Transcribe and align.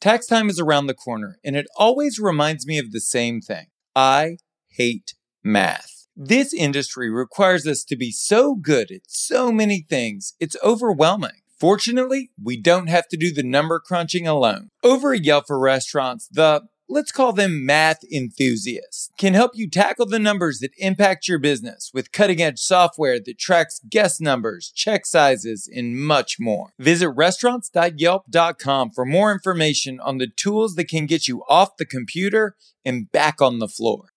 Tax 0.00 0.26
time 0.26 0.48
is 0.48 0.60
around 0.60 0.86
the 0.86 0.94
corner, 0.94 1.38
and 1.44 1.56
it 1.56 1.66
always 1.76 2.20
reminds 2.20 2.66
me 2.66 2.78
of 2.78 2.92
the 2.92 3.00
same 3.00 3.40
thing 3.40 3.66
I 3.96 4.36
hate 4.70 5.14
math. 5.42 6.06
This 6.14 6.54
industry 6.54 7.10
requires 7.10 7.66
us 7.66 7.82
to 7.84 7.96
be 7.96 8.12
so 8.12 8.54
good 8.54 8.92
at 8.92 9.00
so 9.08 9.50
many 9.50 9.84
things, 9.88 10.34
it's 10.38 10.56
overwhelming. 10.62 11.42
Fortunately, 11.58 12.30
we 12.40 12.60
don't 12.60 12.86
have 12.86 13.08
to 13.08 13.16
do 13.16 13.34
the 13.34 13.42
number 13.42 13.80
crunching 13.80 14.28
alone. 14.28 14.68
Over 14.84 15.14
at 15.14 15.24
Yelp 15.24 15.48
for 15.48 15.58
Restaurants, 15.58 16.28
the 16.30 16.62
let's 16.88 17.12
call 17.12 17.32
them 17.32 17.64
math 17.66 18.02
enthusiasts, 18.10 19.10
can 19.18 19.34
help 19.34 19.52
you 19.54 19.68
tackle 19.68 20.06
the 20.06 20.18
numbers 20.18 20.58
that 20.60 20.70
impact 20.78 21.28
your 21.28 21.38
business 21.38 21.90
with 21.92 22.12
cutting 22.12 22.40
edge 22.40 22.58
software 22.58 23.18
that 23.20 23.38
tracks 23.38 23.80
guest 23.90 24.20
numbers, 24.20 24.72
check 24.74 25.04
sizes, 25.04 25.68
and 25.72 25.96
much 25.96 26.40
more. 26.40 26.72
Visit 26.78 27.10
restaurants.yelp.com 27.10 28.90
for 28.90 29.04
more 29.04 29.32
information 29.32 30.00
on 30.00 30.18
the 30.18 30.28
tools 30.28 30.74
that 30.76 30.88
can 30.88 31.06
get 31.06 31.28
you 31.28 31.42
off 31.48 31.76
the 31.76 31.86
computer 31.86 32.56
and 32.84 33.10
back 33.12 33.42
on 33.42 33.58
the 33.58 33.68
floor. 33.68 34.10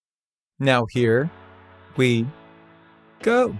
Now, 0.58 0.86
here 0.86 1.30
we 1.96 2.26
go. 3.20 3.56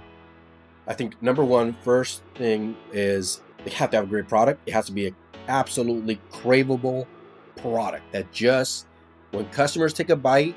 I 0.87 0.95
think 0.95 1.23
number 1.23 1.45
one, 1.45 1.77
first 1.83 2.23
thing 2.35 2.77
is 2.93 3.41
they 3.65 3.71
have 3.71 3.91
to 3.91 3.97
have 3.97 4.05
a 4.07 4.09
great 4.09 4.29
product. 4.29 4.61
It 4.67 4.73
has 4.73 4.87
to 4.87 4.93
be 4.93 5.09
an 5.09 5.17
absolutely 5.49 6.21
craveable 6.31 7.07
product 7.57 8.11
that 8.13 8.33
just 8.33 8.87
when 9.33 9.47
customers 9.47 9.95
take 9.95 10.11
a 10.11 10.17
bite, 10.17 10.55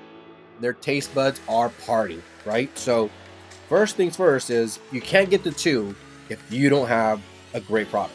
their 0.60 0.74
taste 0.74 1.16
buds 1.16 1.40
are 1.48 1.70
parting, 1.86 2.22
right? 2.46 2.78
So, 2.78 3.10
first 3.70 3.96
things 3.96 4.18
first 4.18 4.50
is 4.50 4.80
you 4.92 5.00
can't 5.00 5.30
get 5.30 5.44
the 5.44 5.52
two 5.52 5.96
if 6.28 6.44
you 6.52 6.70
don't 6.70 6.88
have 6.88 7.22
a 7.54 7.62
great 7.62 7.90
product. 7.90 8.14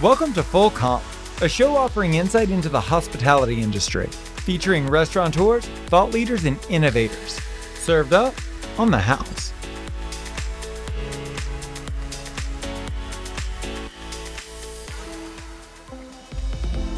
Welcome 0.00 0.32
to 0.34 0.44
Full 0.44 0.70
Comp, 0.70 1.02
a 1.40 1.48
show 1.48 1.76
offering 1.76 2.14
insight 2.14 2.50
into 2.50 2.68
the 2.68 2.80
hospitality 2.80 3.60
industry, 3.60 4.06
featuring 4.06 4.86
restaurateurs, 4.86 5.66
thought 5.86 6.12
leaders, 6.12 6.44
and 6.44 6.56
innovators. 6.70 7.40
Served 7.74 8.12
up 8.12 8.32
on 8.78 8.92
the 8.92 8.98
house. 8.98 9.51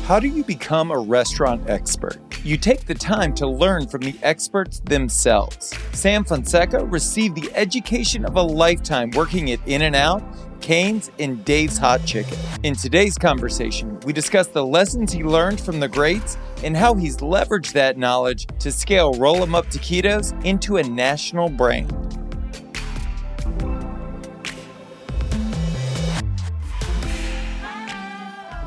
How 0.05 0.21
do 0.21 0.29
you 0.29 0.45
become 0.45 0.91
a 0.91 0.99
restaurant 0.99 1.71
expert? 1.71 2.19
You 2.45 2.59
take 2.59 2.85
the 2.85 2.95
time 2.95 3.35
to 3.37 3.47
learn 3.47 3.87
from 3.87 4.03
the 4.03 4.15
experts 4.23 4.81
themselves. 4.81 5.75
Sam 5.95 6.27
Fonseca 6.27 6.85
received 6.85 7.37
the 7.37 7.51
education 7.55 8.27
of 8.27 8.37
a 8.37 8.43
lifetime 8.43 9.13
working 9.15 9.51
at 9.51 9.61
In 9.65 9.81
N 9.81 9.95
Out, 9.95 10.23
Cane's, 10.61 11.11
and 11.19 11.43
Dave's 11.47 11.79
Hot 11.79 12.05
Chicken. 12.05 12.37
In 12.65 12.75
today's 12.75 13.17
conversation, 13.17 13.99
we 14.01 14.13
discuss 14.13 14.47
the 14.47 14.67
lessons 14.67 15.11
he 15.11 15.25
learned 15.25 15.59
from 15.59 15.81
the 15.81 15.89
greats 15.89 16.37
and 16.63 16.77
how 16.77 16.93
he's 16.93 17.17
leveraged 17.17 17.73
that 17.73 17.97
knowledge 17.97 18.47
to 18.59 18.71
scale 18.71 19.15
Roll 19.15 19.43
'em 19.43 19.55
Up 19.55 19.71
Taquitos 19.71 20.35
into 20.45 20.77
a 20.77 20.83
national 20.83 21.49
brand. 21.49 22.04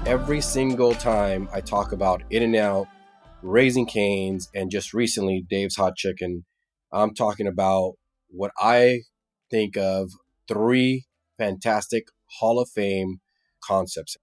Every 0.07 0.39
single 0.39 0.93
time 0.93 1.49
I 1.51 1.59
talk 1.59 1.91
about 1.91 2.23
In 2.29 2.41
and 2.41 2.55
Out, 2.55 2.87
Raising 3.41 3.85
Cane's, 3.85 4.47
and 4.55 4.71
just 4.71 4.93
recently 4.93 5.45
Dave's 5.49 5.75
Hot 5.75 5.97
Chicken, 5.97 6.45
I'm 6.93 7.13
talking 7.13 7.45
about 7.45 7.95
what 8.29 8.51
I 8.57 9.01
think 9.51 9.75
of 9.75 10.11
three 10.47 11.07
fantastic 11.37 12.05
Hall 12.39 12.57
of 12.57 12.69
Fame 12.69 13.19
concepts. 13.61 14.15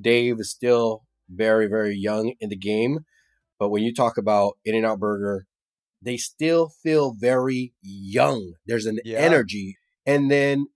Dave 0.00 0.38
is 0.38 0.52
still 0.52 1.02
very, 1.28 1.66
very 1.66 1.96
young 1.96 2.34
in 2.38 2.48
the 2.48 2.56
game, 2.56 3.00
but 3.58 3.70
when 3.70 3.82
you 3.82 3.92
talk 3.92 4.16
about 4.16 4.56
In 4.64 4.76
and 4.76 4.86
Out 4.86 5.00
Burger, 5.00 5.46
they 6.00 6.16
still 6.16 6.68
feel 6.68 7.12
very 7.12 7.74
young. 7.82 8.52
There's 8.66 8.86
an 8.86 9.00
Yeah. 9.04 9.18
energy. 9.18 9.78
And 10.06 10.30
then 10.30 10.66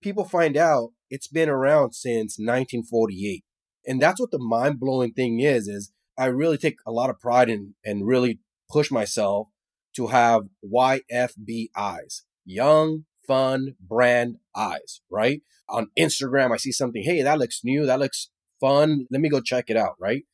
people 0.00 0.24
find 0.24 0.56
out 0.56 0.92
it's 1.10 1.28
been 1.28 1.50
around 1.50 1.92
since 1.92 2.38
1948 2.38 3.44
and 3.86 4.00
that's 4.00 4.20
what 4.20 4.30
the 4.30 4.38
mind-blowing 4.38 5.12
thing 5.12 5.40
is 5.40 5.68
is 5.68 5.92
i 6.18 6.26
really 6.26 6.58
take 6.58 6.76
a 6.86 6.92
lot 6.92 7.10
of 7.10 7.20
pride 7.20 7.48
in 7.48 7.74
and 7.84 8.06
really 8.06 8.40
push 8.70 8.90
myself 8.90 9.48
to 9.94 10.08
have 10.08 10.42
yfb 10.64 11.66
eyes 11.76 12.24
young 12.44 13.04
fun 13.26 13.74
brand 13.80 14.36
eyes 14.56 15.00
right? 15.10 15.42
On 15.68 15.88
instagram 15.98 16.52
i 16.52 16.56
see 16.56 16.72
something 16.72 17.02
hey 17.02 17.22
that 17.22 17.38
looks 17.38 17.60
new 17.64 17.86
that 17.86 17.98
looks 17.98 18.30
fun 18.60 19.06
let 19.10 19.20
me 19.20 19.28
go 19.28 19.40
check 19.40 19.64
it 19.68 19.76
out 19.76 19.94
right? 20.00 20.24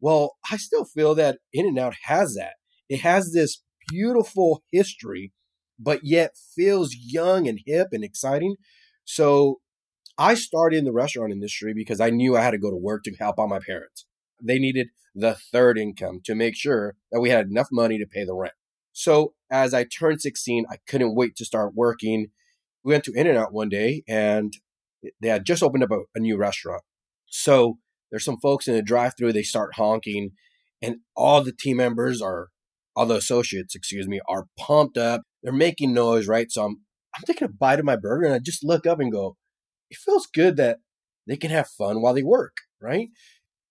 Well 0.00 0.36
i 0.50 0.56
still 0.56 0.84
feel 0.84 1.14
that 1.16 1.38
in 1.52 1.66
and 1.66 1.78
out 1.78 1.94
has 2.04 2.34
that. 2.34 2.54
It 2.88 3.00
has 3.00 3.32
this 3.32 3.62
beautiful 3.88 4.62
history 4.70 5.32
but 5.78 6.00
yet 6.02 6.36
feels 6.56 6.96
young 6.98 7.46
and 7.46 7.60
hip 7.64 7.88
and 7.92 8.02
exciting. 8.02 8.56
So 9.04 9.60
I 10.18 10.34
started 10.34 10.78
in 10.78 10.84
the 10.84 10.92
restaurant 10.92 11.32
industry 11.32 11.72
because 11.72 12.00
I 12.00 12.10
knew 12.10 12.36
I 12.36 12.42
had 12.42 12.50
to 12.50 12.58
go 12.58 12.70
to 12.70 12.76
work 12.76 13.04
to 13.04 13.14
help 13.14 13.38
out 13.38 13.48
my 13.48 13.60
parents. 13.60 14.04
They 14.42 14.58
needed 14.58 14.88
the 15.14 15.34
third 15.34 15.78
income 15.78 16.20
to 16.24 16.34
make 16.34 16.56
sure 16.56 16.96
that 17.12 17.20
we 17.20 17.30
had 17.30 17.46
enough 17.46 17.68
money 17.70 17.98
to 17.98 18.06
pay 18.06 18.24
the 18.24 18.34
rent. 18.34 18.54
So 18.92 19.34
as 19.50 19.72
I 19.72 19.84
turned 19.84 20.20
16, 20.20 20.66
I 20.68 20.78
couldn't 20.88 21.14
wait 21.14 21.36
to 21.36 21.44
start 21.44 21.74
working. 21.76 22.28
We 22.82 22.92
went 22.92 23.04
to 23.04 23.12
In 23.12 23.28
and 23.28 23.38
Out 23.38 23.52
one 23.52 23.68
day 23.68 24.02
and 24.08 24.52
they 25.22 25.28
had 25.28 25.46
just 25.46 25.62
opened 25.62 25.84
up 25.84 25.92
a, 25.92 26.00
a 26.16 26.20
new 26.20 26.36
restaurant. 26.36 26.82
So 27.26 27.78
there's 28.10 28.24
some 28.24 28.40
folks 28.40 28.66
in 28.66 28.74
the 28.74 28.82
drive 28.82 29.12
through, 29.16 29.32
they 29.32 29.42
start 29.42 29.76
honking, 29.76 30.30
and 30.82 30.96
all 31.16 31.44
the 31.44 31.52
team 31.52 31.76
members 31.76 32.20
are, 32.20 32.48
all 32.96 33.06
the 33.06 33.14
associates, 33.14 33.76
excuse 33.76 34.08
me, 34.08 34.20
are 34.28 34.46
pumped 34.58 34.98
up. 34.98 35.22
They're 35.42 35.52
making 35.52 35.94
noise, 35.94 36.26
right? 36.26 36.50
So 36.50 36.64
I'm, 36.64 36.80
I'm 37.14 37.22
taking 37.24 37.46
a 37.46 37.52
bite 37.52 37.78
of 37.78 37.84
my 37.84 37.96
burger 37.96 38.26
and 38.26 38.34
I 38.34 38.40
just 38.40 38.64
look 38.64 38.86
up 38.86 38.98
and 38.98 39.12
go, 39.12 39.36
it 39.90 39.96
feels 39.96 40.26
good 40.26 40.56
that 40.56 40.78
they 41.26 41.36
can 41.36 41.50
have 41.50 41.68
fun 41.68 42.00
while 42.00 42.14
they 42.14 42.22
work, 42.22 42.58
right? 42.80 43.08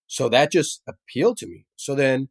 So 0.08 0.30
that 0.30 0.52
just 0.52 0.82
appealed 0.88 1.38
to 1.38 1.48
me. 1.48 1.66
So 1.76 1.96
then 1.96 2.30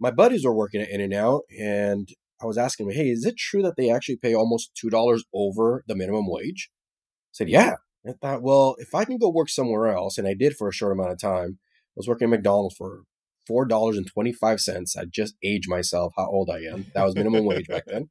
my 0.00 0.10
buddies 0.10 0.44
were 0.44 0.54
working 0.54 0.80
at 0.80 0.90
In 0.90 1.00
and 1.00 1.12
Out, 1.12 1.42
and 1.58 2.08
I 2.40 2.46
was 2.46 2.56
asking 2.56 2.86
them, 2.86 2.96
hey, 2.96 3.10
is 3.10 3.24
it 3.24 3.36
true 3.36 3.62
that 3.62 3.76
they 3.76 3.90
actually 3.90 4.16
pay 4.16 4.34
almost 4.34 4.70
$2 4.82 5.20
over 5.34 5.84
the 5.86 5.96
minimum 5.96 6.26
wage? 6.28 6.70
I 6.70 7.32
said, 7.32 7.48
yeah. 7.48 7.74
I 8.06 8.12
thought, 8.12 8.42
well, 8.42 8.76
if 8.78 8.94
I 8.94 9.04
can 9.04 9.18
go 9.18 9.28
work 9.28 9.48
somewhere 9.48 9.88
else, 9.88 10.16
and 10.18 10.26
I 10.26 10.34
did 10.34 10.56
for 10.56 10.68
a 10.68 10.72
short 10.72 10.92
amount 10.92 11.10
of 11.10 11.20
time, 11.20 11.58
I 11.60 11.96
was 11.96 12.08
working 12.08 12.26
at 12.26 12.30
McDonald's 12.30 12.76
for 12.76 13.02
$4.25. 13.50 14.96
I 14.96 15.04
just 15.10 15.34
aged 15.44 15.68
myself 15.68 16.12
how 16.16 16.26
old 16.26 16.48
I 16.48 16.60
am. 16.60 16.86
That 16.94 17.04
was 17.04 17.16
minimum 17.16 17.44
wage 17.44 17.66
back 17.66 17.84
then. 17.86 18.08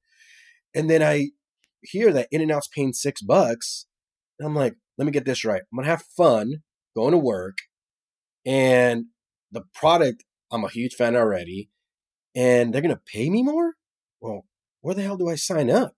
And 0.75 0.89
then 0.89 1.01
I 1.01 1.29
hear 1.81 2.11
that 2.11 2.27
In 2.31 2.41
and 2.41 2.51
Out's 2.51 2.67
paying 2.67 2.93
six 2.93 3.21
bucks. 3.21 3.87
And 4.39 4.47
I'm 4.47 4.55
like, 4.55 4.75
let 4.97 5.05
me 5.05 5.11
get 5.11 5.25
this 5.25 5.45
right. 5.45 5.61
I'm 5.71 5.77
gonna 5.77 5.87
have 5.87 6.03
fun 6.15 6.63
going 6.95 7.11
to 7.11 7.17
work, 7.17 7.57
and 8.45 9.05
the 9.51 9.63
product 9.73 10.23
I'm 10.51 10.63
a 10.63 10.69
huge 10.69 10.95
fan 10.95 11.15
already, 11.15 11.69
and 12.35 12.73
they're 12.73 12.81
gonna 12.81 13.01
pay 13.05 13.29
me 13.29 13.43
more. 13.43 13.73
Well, 14.21 14.45
where 14.81 14.95
the 14.95 15.03
hell 15.03 15.17
do 15.17 15.29
I 15.29 15.35
sign 15.35 15.69
up? 15.69 15.93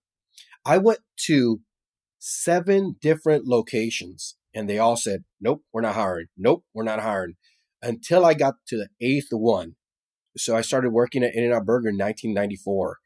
I 0.64 0.78
went 0.78 1.00
to 1.26 1.60
seven 2.18 2.96
different 3.00 3.46
locations, 3.46 4.36
and 4.54 4.68
they 4.68 4.78
all 4.78 4.96
said, 4.96 5.24
"Nope, 5.40 5.62
we're 5.72 5.80
not 5.80 5.94
hiring. 5.94 6.26
Nope, 6.36 6.64
we're 6.74 6.84
not 6.84 7.00
hiring." 7.00 7.34
Until 7.82 8.26
I 8.26 8.34
got 8.34 8.56
to 8.68 8.76
the 8.76 8.88
eighth 9.00 9.28
one, 9.30 9.76
so 10.36 10.54
I 10.56 10.60
started 10.60 10.90
working 10.90 11.22
at 11.22 11.34
In-N-Out 11.34 11.64
Burger 11.64 11.88
in 11.88 11.96
1994, 11.96 12.98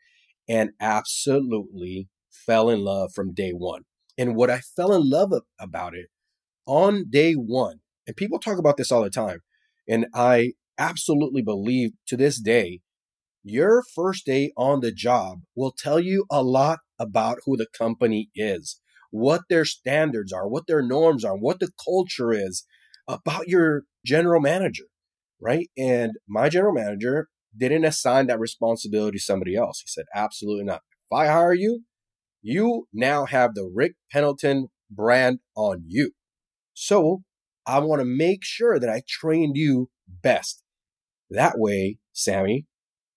and 0.48 0.70
absolutely 0.80 2.08
fell 2.30 2.68
in 2.68 2.80
love 2.80 3.12
from 3.14 3.34
day 3.34 3.52
one. 3.52 3.84
And 4.16 4.36
what 4.36 4.50
I 4.50 4.60
fell 4.60 4.92
in 4.92 5.08
love 5.08 5.32
about 5.58 5.94
it 5.94 6.06
on 6.66 7.06
day 7.10 7.34
one, 7.34 7.80
and 8.06 8.16
people 8.16 8.38
talk 8.38 8.58
about 8.58 8.76
this 8.76 8.92
all 8.92 9.02
the 9.02 9.10
time, 9.10 9.40
and 9.88 10.06
I 10.14 10.52
absolutely 10.78 11.42
believe 11.42 11.90
to 12.08 12.16
this 12.16 12.40
day, 12.40 12.80
your 13.42 13.82
first 13.94 14.24
day 14.24 14.52
on 14.56 14.80
the 14.80 14.92
job 14.92 15.40
will 15.54 15.74
tell 15.76 16.00
you 16.00 16.24
a 16.30 16.42
lot 16.42 16.78
about 16.98 17.38
who 17.44 17.56
the 17.56 17.66
company 17.76 18.30
is, 18.34 18.80
what 19.10 19.42
their 19.50 19.64
standards 19.64 20.32
are, 20.32 20.48
what 20.48 20.66
their 20.66 20.82
norms 20.82 21.24
are, 21.24 21.36
what 21.36 21.60
the 21.60 21.70
culture 21.84 22.32
is, 22.32 22.64
about 23.06 23.48
your 23.48 23.82
general 24.04 24.40
manager, 24.40 24.84
right? 25.40 25.68
And 25.76 26.12
my 26.26 26.48
general 26.48 26.72
manager 26.72 27.28
didn't 27.56 27.84
assign 27.84 28.26
that 28.28 28.40
responsibility 28.40 29.18
to 29.18 29.24
somebody 29.24 29.54
else. 29.54 29.80
He 29.80 29.88
said, 29.88 30.06
absolutely 30.14 30.64
not. 30.64 30.80
If 31.10 31.16
I 31.16 31.26
hire 31.26 31.52
you, 31.54 31.82
you 32.44 32.86
now 32.92 33.24
have 33.24 33.54
the 33.54 33.68
Rick 33.74 33.94
Pendleton 34.12 34.68
brand 34.90 35.38
on 35.56 35.82
you. 35.86 36.12
So 36.74 37.22
I 37.66 37.78
want 37.78 38.00
to 38.00 38.04
make 38.04 38.40
sure 38.42 38.78
that 38.78 38.90
I 38.90 39.02
trained 39.08 39.56
you 39.56 39.88
best. 40.06 40.62
That 41.30 41.54
way, 41.56 41.98
Sammy, 42.12 42.66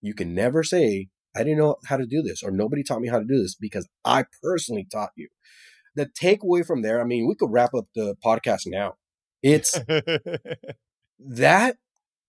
you 0.00 0.14
can 0.14 0.34
never 0.34 0.62
say, 0.62 1.08
I 1.36 1.40
didn't 1.40 1.58
know 1.58 1.76
how 1.86 1.98
to 1.98 2.06
do 2.06 2.22
this 2.22 2.42
or 2.42 2.50
nobody 2.50 2.82
taught 2.82 3.02
me 3.02 3.08
how 3.08 3.18
to 3.18 3.26
do 3.26 3.40
this 3.40 3.54
because 3.54 3.86
I 4.02 4.24
personally 4.42 4.86
taught 4.90 5.10
you. 5.14 5.28
The 5.94 6.08
takeaway 6.20 6.64
from 6.64 6.80
there, 6.80 7.00
I 7.00 7.04
mean, 7.04 7.28
we 7.28 7.34
could 7.34 7.52
wrap 7.52 7.74
up 7.74 7.84
the 7.94 8.16
podcast 8.24 8.62
now. 8.64 8.94
It's 9.42 9.78
that 11.18 11.76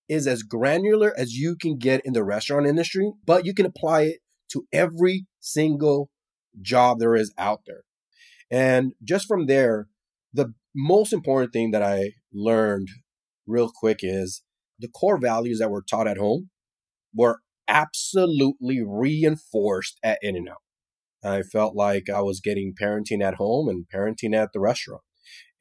is 0.09 0.27
as 0.27 0.43
granular 0.43 1.13
as 1.17 1.33
you 1.33 1.55
can 1.55 1.77
get 1.77 2.01
in 2.03 2.11
the 2.11 2.25
restaurant 2.25 2.67
industry, 2.67 3.13
but 3.25 3.45
you 3.45 3.53
can 3.53 3.65
apply 3.65 4.01
it 4.01 4.17
to 4.51 4.65
every 4.73 5.27
single 5.39 6.09
job 6.61 6.99
there 6.99 7.15
is 7.15 7.33
out 7.37 7.61
there. 7.65 7.83
And 8.51 8.93
just 9.03 9.27
from 9.27 9.45
there, 9.45 9.87
the 10.33 10.53
most 10.75 11.13
important 11.13 11.53
thing 11.53 11.71
that 11.71 11.83
I 11.83 12.11
learned 12.33 12.89
real 13.47 13.71
quick 13.73 13.99
is 14.01 14.43
the 14.77 14.87
core 14.87 15.19
values 15.19 15.59
that 15.59 15.71
were 15.71 15.83
taught 15.87 16.07
at 16.07 16.17
home 16.17 16.49
were 17.13 17.39
absolutely 17.67 18.81
reinforced 18.85 19.99
at 20.03 20.19
In 20.21 20.35
N 20.35 20.47
Out. 20.49 20.61
I 21.23 21.41
felt 21.43 21.75
like 21.75 22.09
I 22.09 22.21
was 22.21 22.39
getting 22.39 22.73
parenting 22.79 23.21
at 23.21 23.35
home 23.35 23.67
and 23.67 23.85
parenting 23.93 24.35
at 24.35 24.53
the 24.53 24.59
restaurant. 24.59 25.01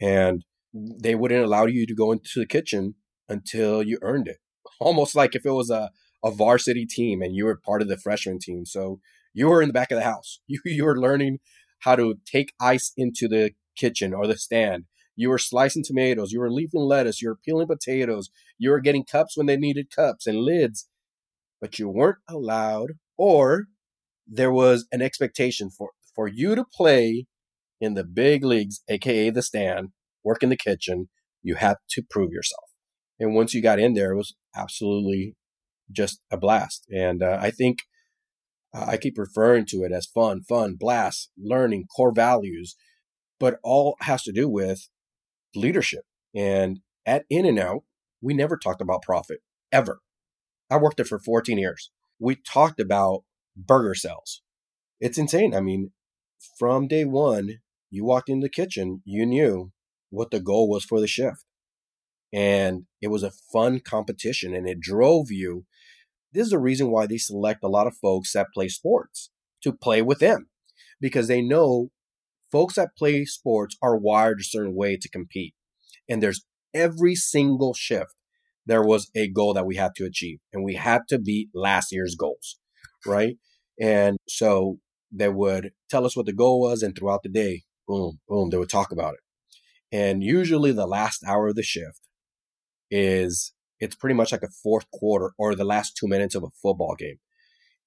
And 0.00 0.44
they 0.72 1.14
wouldn't 1.14 1.44
allow 1.44 1.66
you 1.66 1.86
to 1.86 1.94
go 1.94 2.12
into 2.12 2.30
the 2.36 2.46
kitchen 2.46 2.94
until 3.28 3.82
you 3.82 3.98
earned 4.02 4.28
it. 4.28 4.38
Almost 4.80 5.16
like 5.16 5.34
if 5.34 5.44
it 5.44 5.50
was 5.50 5.70
a, 5.70 5.90
a 6.24 6.30
varsity 6.30 6.86
team 6.86 7.22
and 7.22 7.34
you 7.34 7.44
were 7.44 7.56
part 7.56 7.82
of 7.82 7.88
the 7.88 7.96
freshman 7.96 8.38
team. 8.38 8.64
So 8.64 9.00
you 9.32 9.48
were 9.48 9.62
in 9.62 9.68
the 9.68 9.72
back 9.72 9.90
of 9.90 9.98
the 9.98 10.04
house. 10.04 10.40
You, 10.48 10.60
you 10.64 10.84
were 10.84 10.98
learning 11.00 11.38
how 11.80 11.96
to 11.96 12.16
take 12.24 12.52
ice 12.60 12.92
into 12.96 13.28
the 13.28 13.52
kitchen 13.76 14.12
or 14.12 14.26
the 14.26 14.36
stand. 14.36 14.84
You 15.16 15.30
were 15.30 15.38
slicing 15.38 15.84
tomatoes. 15.84 16.32
You 16.32 16.40
were 16.40 16.50
leafing 16.50 16.80
lettuce. 16.80 17.20
You 17.20 17.28
were 17.28 17.38
peeling 17.44 17.66
potatoes. 17.66 18.30
You 18.58 18.70
were 18.70 18.80
getting 18.80 19.04
cups 19.04 19.36
when 19.36 19.46
they 19.46 19.56
needed 19.56 19.94
cups 19.94 20.26
and 20.26 20.38
lids. 20.38 20.88
But 21.60 21.78
you 21.78 21.88
weren't 21.88 22.18
allowed, 22.28 22.92
or 23.16 23.66
there 24.26 24.52
was 24.52 24.86
an 24.92 25.02
expectation 25.02 25.70
for, 25.70 25.90
for 26.14 26.28
you 26.28 26.54
to 26.54 26.64
play 26.64 27.26
in 27.80 27.94
the 27.94 28.04
big 28.04 28.44
leagues, 28.44 28.80
aka 28.88 29.30
the 29.30 29.42
stand, 29.42 29.88
work 30.24 30.42
in 30.42 30.50
the 30.50 30.56
kitchen. 30.56 31.08
You 31.42 31.56
had 31.56 31.76
to 31.90 32.02
prove 32.08 32.32
yourself. 32.32 32.64
And 33.18 33.34
once 33.34 33.54
you 33.54 33.62
got 33.62 33.80
in 33.80 33.94
there, 33.94 34.12
it 34.12 34.16
was 34.16 34.34
absolutely 34.54 35.34
just 35.90 36.20
a 36.30 36.36
blast. 36.36 36.86
And 36.94 37.22
uh, 37.22 37.38
I 37.40 37.50
think 37.50 37.78
uh, 38.74 38.86
I 38.88 38.96
keep 38.96 39.18
referring 39.18 39.66
to 39.66 39.82
it 39.82 39.92
as 39.92 40.06
fun, 40.06 40.42
fun, 40.42 40.74
blast, 40.74 41.30
learning, 41.38 41.86
core 41.94 42.12
values, 42.12 42.76
but 43.40 43.58
all 43.62 43.96
has 44.00 44.22
to 44.24 44.32
do 44.32 44.48
with 44.48 44.88
leadership. 45.54 46.04
And 46.34 46.80
at 47.06 47.24
In 47.30 47.46
and 47.46 47.58
Out, 47.58 47.84
we 48.20 48.34
never 48.34 48.56
talked 48.56 48.80
about 48.80 49.02
profit 49.02 49.40
ever. 49.72 50.00
I 50.70 50.76
worked 50.76 50.96
there 50.96 51.06
for 51.06 51.18
14 51.18 51.56
years. 51.58 51.90
We 52.18 52.36
talked 52.36 52.80
about 52.80 53.24
burger 53.56 53.94
sales. 53.94 54.42
It's 55.00 55.18
insane. 55.18 55.54
I 55.54 55.60
mean, 55.60 55.92
from 56.58 56.88
day 56.88 57.04
one, 57.04 57.60
you 57.90 58.04
walked 58.04 58.28
in 58.28 58.40
the 58.40 58.48
kitchen, 58.48 59.02
you 59.04 59.24
knew 59.24 59.72
what 60.10 60.30
the 60.30 60.40
goal 60.40 60.68
was 60.68 60.84
for 60.84 61.00
the 61.00 61.06
shift. 61.06 61.44
And 62.32 62.84
it 63.00 63.08
was 63.08 63.22
a 63.22 63.32
fun 63.52 63.80
competition 63.80 64.54
and 64.54 64.68
it 64.68 64.80
drove 64.80 65.30
you. 65.30 65.64
This 66.32 66.44
is 66.44 66.50
the 66.50 66.58
reason 66.58 66.90
why 66.90 67.06
they 67.06 67.18
select 67.18 67.64
a 67.64 67.68
lot 67.68 67.86
of 67.86 67.96
folks 67.96 68.32
that 68.32 68.48
play 68.54 68.68
sports 68.68 69.30
to 69.62 69.72
play 69.72 70.02
with 70.02 70.18
them 70.18 70.48
because 71.00 71.28
they 71.28 71.42
know 71.42 71.90
folks 72.50 72.74
that 72.74 72.96
play 72.96 73.24
sports 73.24 73.76
are 73.82 73.96
wired 73.96 74.40
a 74.40 74.44
certain 74.44 74.74
way 74.74 74.96
to 74.96 75.08
compete. 75.08 75.54
And 76.08 76.22
there's 76.22 76.44
every 76.74 77.14
single 77.14 77.74
shift, 77.74 78.14
there 78.66 78.82
was 78.82 79.10
a 79.14 79.28
goal 79.28 79.54
that 79.54 79.66
we 79.66 79.76
had 79.76 79.92
to 79.96 80.04
achieve, 80.04 80.38
and 80.52 80.64
we 80.64 80.74
had 80.74 81.02
to 81.08 81.18
beat 81.18 81.48
last 81.54 81.92
year's 81.92 82.14
goals, 82.14 82.58
right? 83.06 83.36
And 83.80 84.18
so 84.28 84.78
they 85.10 85.28
would 85.28 85.70
tell 85.90 86.04
us 86.04 86.16
what 86.16 86.26
the 86.26 86.32
goal 86.32 86.60
was, 86.60 86.82
and 86.82 86.94
throughout 86.96 87.22
the 87.22 87.28
day, 87.30 87.62
boom, 87.86 88.20
boom, 88.28 88.50
they 88.50 88.58
would 88.58 88.70
talk 88.70 88.92
about 88.92 89.14
it. 89.14 89.20
And 89.90 90.22
usually 90.22 90.72
the 90.72 90.86
last 90.86 91.24
hour 91.26 91.48
of 91.48 91.56
the 91.56 91.62
shift 91.62 92.00
is 92.90 93.52
it's 93.80 93.96
pretty 93.96 94.14
much 94.14 94.32
like 94.32 94.42
a 94.42 94.48
fourth 94.48 94.90
quarter 94.90 95.32
or 95.38 95.54
the 95.54 95.64
last 95.64 95.96
two 95.96 96.08
minutes 96.08 96.34
of 96.34 96.42
a 96.42 96.50
football 96.62 96.94
game. 96.98 97.18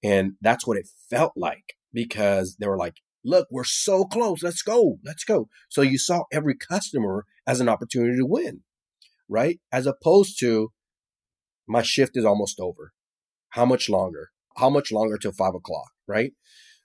And 0.02 0.32
that's 0.40 0.66
what 0.66 0.76
it 0.76 0.88
felt 1.10 1.32
like 1.36 1.76
because 1.92 2.56
they 2.58 2.66
were 2.66 2.78
like, 2.78 2.94
look, 3.24 3.46
we're 3.50 3.64
so 3.64 4.04
close. 4.04 4.42
Let's 4.42 4.62
go. 4.62 4.98
Let's 5.04 5.24
go. 5.24 5.48
So 5.68 5.82
you 5.82 5.98
saw 5.98 6.24
every 6.32 6.56
customer 6.56 7.26
as 7.46 7.60
an 7.60 7.68
opportunity 7.68 8.16
to 8.16 8.26
win, 8.26 8.60
right? 9.28 9.60
As 9.70 9.86
opposed 9.86 10.38
to 10.40 10.72
my 11.68 11.82
shift 11.82 12.16
is 12.16 12.24
almost 12.24 12.58
over. 12.58 12.92
How 13.50 13.64
much 13.64 13.88
longer? 13.88 14.30
How 14.56 14.70
much 14.70 14.90
longer 14.92 15.18
till 15.18 15.32
five 15.32 15.54
o'clock, 15.54 15.90
right? 16.06 16.32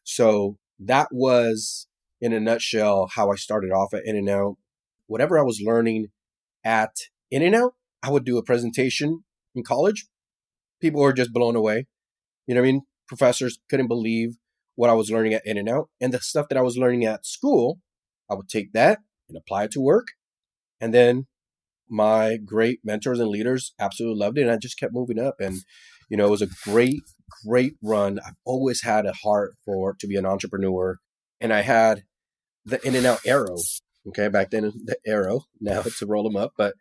So 0.04 0.58
that 0.80 1.10
was 1.12 1.88
in 2.22 2.34
a 2.34 2.40
nutshell 2.40 3.10
how 3.16 3.32
I 3.32 3.36
started 3.36 3.72
off 3.72 3.94
at 3.94 4.06
In 4.06 4.16
and 4.16 4.30
Out. 4.30 4.58
Whatever 5.08 5.40
I 5.40 5.44
was 5.44 5.62
learning 5.64 6.08
at 6.64 6.92
In 7.32 7.42
and 7.42 7.56
Out, 7.56 7.74
I 8.04 8.12
would 8.12 8.26
do 8.26 8.38
a 8.38 8.44
presentation 8.44 9.24
in 9.56 9.64
college. 9.64 10.08
People 10.82 11.02
were 11.02 11.14
just 11.14 11.34
blown 11.34 11.56
away. 11.56 11.88
You 12.46 12.56
know 12.56 12.62
what 12.62 12.68
I 12.68 12.72
mean? 12.72 12.82
Professors 13.08 13.60
couldn't 13.70 13.88
believe 13.88 14.38
what 14.76 14.90
I 14.90 14.94
was 14.94 15.12
learning 15.12 15.34
at 15.34 15.46
In 15.46 15.58
and 15.58 15.68
Out. 15.68 15.90
And 16.00 16.14
the 16.14 16.22
stuff 16.22 16.48
that 16.50 16.58
I 16.58 16.62
was 16.62 16.78
learning 16.78 17.04
at 17.04 17.26
school, 17.26 17.80
I 18.30 18.36
would 18.36 18.48
take 18.48 18.74
that 18.74 19.00
and 19.28 19.38
apply 19.38 19.66
it 19.66 19.72
to 19.72 19.82
work. 19.82 20.08
And 20.80 20.94
then 20.94 21.26
my 21.90 22.38
great 22.38 22.80
mentors 22.84 23.20
and 23.20 23.30
leaders 23.30 23.74
absolutely 23.80 24.20
loved 24.20 24.38
it. 24.38 24.44
And 24.44 24.52
I 24.52 24.58
just 24.58 24.80
kept 24.80 24.94
moving 24.94 25.20
up. 25.20 25.36
And, 25.40 25.58
you 26.10 26.18
know, 26.18 26.28
it 26.28 26.32
was 26.32 26.42
a 26.42 26.50
great, 26.64 27.02
great 27.46 27.74
run. 27.82 28.20
I've 28.26 28.36
always 28.46 28.84
had 28.84 29.06
a 29.06 29.14
heart 29.14 29.56
for 29.66 29.96
to 30.00 30.08
be 30.08 30.16
an 30.16 30.26
entrepreneur. 30.26 30.98
And 31.42 31.52
I 31.52 31.62
had 31.62 32.04
the 32.66 32.86
In 32.86 32.96
and 32.96 33.06
Out 33.06 33.26
arrow. 33.26 33.58
Okay. 34.10 34.28
Back 34.30 34.52
then, 34.52 34.72
the 34.86 34.98
arrow. 35.06 35.46
Now 35.60 35.82
it's 35.82 36.00
to 36.00 36.06
roll 36.06 36.24
them 36.24 36.38
up. 36.38 36.54
But, 36.58 36.76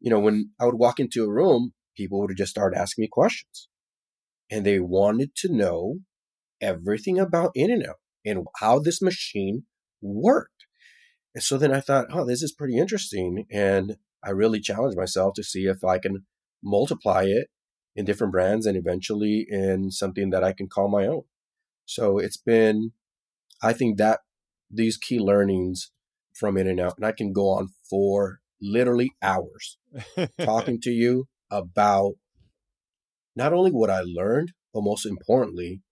you 0.00 0.10
know, 0.10 0.20
when 0.20 0.50
I 0.60 0.64
would 0.64 0.76
walk 0.76 1.00
into 1.00 1.24
a 1.24 1.30
room, 1.30 1.72
people 1.96 2.20
would 2.20 2.36
just 2.36 2.50
start 2.50 2.74
asking 2.74 3.02
me 3.02 3.08
questions. 3.10 3.68
And 4.50 4.64
they 4.64 4.80
wanted 4.80 5.34
to 5.36 5.52
know 5.52 5.96
everything 6.60 7.18
about 7.18 7.52
In 7.54 7.70
and 7.70 7.86
Out 7.86 7.96
and 8.24 8.46
how 8.56 8.78
this 8.78 9.02
machine 9.02 9.64
worked. 10.00 10.66
And 11.34 11.42
so 11.42 11.58
then 11.58 11.72
I 11.72 11.80
thought, 11.80 12.06
oh, 12.12 12.24
this 12.24 12.42
is 12.42 12.52
pretty 12.52 12.78
interesting. 12.78 13.46
And 13.50 13.96
I 14.24 14.30
really 14.30 14.60
challenged 14.60 14.96
myself 14.96 15.34
to 15.34 15.44
see 15.44 15.66
if 15.66 15.84
I 15.84 15.98
can 15.98 16.24
multiply 16.62 17.24
it 17.24 17.48
in 17.94 18.04
different 18.04 18.32
brands 18.32 18.66
and 18.66 18.76
eventually 18.76 19.46
in 19.48 19.90
something 19.90 20.30
that 20.30 20.44
I 20.44 20.52
can 20.52 20.68
call 20.68 20.88
my 20.88 21.06
own. 21.06 21.22
So 21.84 22.18
it's 22.18 22.36
been, 22.36 22.92
I 23.62 23.72
think 23.72 23.98
that 23.98 24.20
these 24.70 24.96
key 24.96 25.18
learnings 25.18 25.90
from 26.34 26.56
In 26.56 26.68
and 26.68 26.80
Out, 26.80 26.94
and 26.96 27.06
I 27.06 27.12
can 27.12 27.32
go 27.32 27.48
on 27.50 27.70
for 27.88 28.40
literally 28.60 29.10
hours 29.22 29.77
talking 30.40 30.80
to 30.82 30.90
you 30.90 31.26
about 31.50 32.14
not 33.36 33.52
only 33.52 33.70
what 33.70 33.90
I 33.90 34.02
learned, 34.04 34.52
but 34.74 34.82
most 34.82 35.06
importantly, 35.06 35.82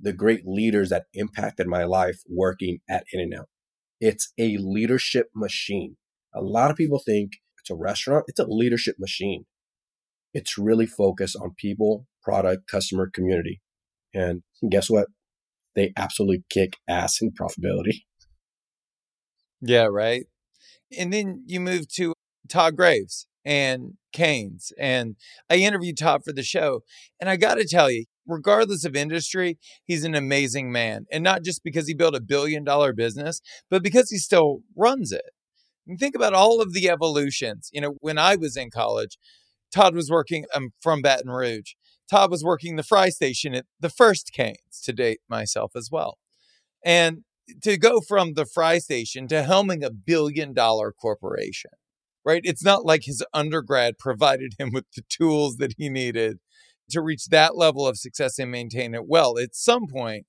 the 0.00 0.12
great 0.12 0.46
leaders 0.46 0.90
that 0.90 1.06
impacted 1.14 1.66
my 1.66 1.84
life 1.84 2.20
working 2.28 2.78
at 2.88 3.04
In 3.12 3.20
and 3.20 3.34
Out. 3.34 3.48
It's 4.00 4.32
a 4.38 4.56
leadership 4.58 5.28
machine. 5.34 5.96
A 6.34 6.40
lot 6.40 6.70
of 6.70 6.76
people 6.76 6.98
think 6.98 7.32
it's 7.60 7.70
a 7.70 7.76
restaurant, 7.76 8.24
it's 8.28 8.40
a 8.40 8.46
leadership 8.46 8.96
machine. 8.98 9.44
It's 10.34 10.58
really 10.58 10.86
focused 10.86 11.36
on 11.36 11.54
people, 11.56 12.06
product, 12.22 12.66
customer, 12.66 13.10
community. 13.12 13.60
And 14.14 14.42
guess 14.68 14.88
what? 14.90 15.08
They 15.74 15.92
absolutely 15.96 16.44
kick 16.50 16.78
ass 16.88 17.20
in 17.20 17.32
profitability. 17.32 18.04
Yeah, 19.60 19.84
right. 19.84 20.24
And 20.96 21.12
then 21.12 21.44
you 21.46 21.60
move 21.60 21.88
to 21.94 22.14
Todd 22.48 22.76
Graves 22.76 23.26
and 23.44 23.94
Cane's. 24.12 24.72
And 24.78 25.16
I 25.50 25.56
interviewed 25.56 25.98
Todd 25.98 26.22
for 26.24 26.32
the 26.32 26.42
show. 26.42 26.82
And 27.20 27.28
I 27.28 27.36
got 27.36 27.54
to 27.54 27.66
tell 27.66 27.90
you, 27.90 28.04
regardless 28.26 28.84
of 28.84 28.94
industry, 28.94 29.58
he's 29.84 30.04
an 30.04 30.14
amazing 30.14 30.70
man. 30.70 31.06
And 31.10 31.24
not 31.24 31.42
just 31.42 31.64
because 31.64 31.88
he 31.88 31.94
built 31.94 32.14
a 32.14 32.20
billion 32.20 32.64
dollar 32.64 32.92
business, 32.92 33.40
but 33.70 33.82
because 33.82 34.10
he 34.10 34.18
still 34.18 34.60
runs 34.76 35.12
it. 35.12 35.30
And 35.86 35.98
think 35.98 36.14
about 36.14 36.34
all 36.34 36.60
of 36.60 36.72
the 36.72 36.88
evolutions. 36.88 37.68
You 37.72 37.80
know, 37.80 37.94
when 38.00 38.18
I 38.18 38.36
was 38.36 38.56
in 38.56 38.70
college, 38.70 39.18
Todd 39.74 39.94
was 39.94 40.10
working, 40.10 40.44
I'm 40.54 40.72
from 40.80 41.02
Baton 41.02 41.30
Rouge. 41.30 41.72
Todd 42.10 42.30
was 42.30 42.44
working 42.44 42.76
the 42.76 42.82
fry 42.82 43.08
station 43.08 43.54
at 43.54 43.64
the 43.80 43.88
first 43.88 44.32
Cane's 44.32 44.80
to 44.84 44.92
date 44.92 45.20
myself 45.28 45.72
as 45.74 45.88
well. 45.90 46.18
And 46.84 47.24
to 47.62 47.76
go 47.76 48.00
from 48.00 48.34
the 48.34 48.46
fry 48.46 48.78
station 48.78 49.26
to 49.28 49.42
helming 49.42 49.82
a 49.82 49.90
billion 49.90 50.52
dollar 50.52 50.92
corporation, 50.92 51.70
right? 52.24 52.42
It's 52.44 52.64
not 52.64 52.84
like 52.84 53.04
his 53.04 53.24
undergrad 53.32 53.94
provided 53.98 54.54
him 54.58 54.70
with 54.72 54.84
the 54.96 55.02
tools 55.08 55.56
that 55.56 55.74
he 55.78 55.88
needed 55.88 56.38
to 56.90 57.00
reach 57.00 57.26
that 57.26 57.56
level 57.56 57.86
of 57.86 57.96
success 57.96 58.38
and 58.38 58.50
maintain 58.50 58.94
it 58.94 59.06
well. 59.06 59.38
At 59.38 59.54
some 59.54 59.86
point, 59.86 60.26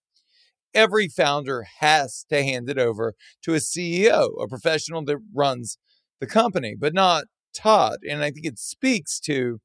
every 0.74 1.08
founder 1.08 1.66
has 1.80 2.26
to 2.30 2.44
hand 2.44 2.70
it 2.70 2.78
over 2.78 3.14
to 3.44 3.54
a 3.54 3.58
CEO, 3.58 4.30
a 4.42 4.48
professional 4.48 5.04
that 5.06 5.18
runs 5.34 5.78
the 6.20 6.28
company, 6.28 6.76
but 6.78 6.94
not 6.94 7.26
Todd. 7.54 8.00
And 8.10 8.24
I 8.24 8.32
think 8.32 8.46
it 8.46 8.60
speaks 8.60 9.20
to 9.22 9.60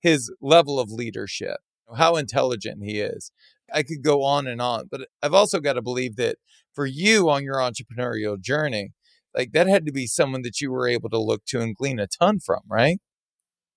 his 0.00 0.32
level 0.40 0.78
of 0.78 0.90
leadership, 0.90 1.58
how 1.96 2.16
intelligent 2.16 2.82
he 2.84 3.00
is. 3.00 3.32
I 3.72 3.82
could 3.82 4.02
go 4.02 4.22
on 4.22 4.46
and 4.46 4.60
on, 4.60 4.88
but 4.90 5.08
I've 5.22 5.34
also 5.34 5.58
got 5.58 5.74
to 5.74 5.82
believe 5.82 6.16
that 6.16 6.36
for 6.74 6.86
you 6.86 7.30
on 7.30 7.44
your 7.44 7.56
entrepreneurial 7.56 8.38
journey, 8.38 8.92
like 9.34 9.52
that 9.52 9.66
had 9.66 9.86
to 9.86 9.92
be 9.92 10.06
someone 10.06 10.42
that 10.42 10.60
you 10.60 10.70
were 10.70 10.88
able 10.88 11.10
to 11.10 11.20
look 11.20 11.44
to 11.46 11.60
and 11.60 11.76
glean 11.76 11.98
a 11.98 12.06
ton 12.06 12.38
from, 12.38 12.60
right? 12.68 12.98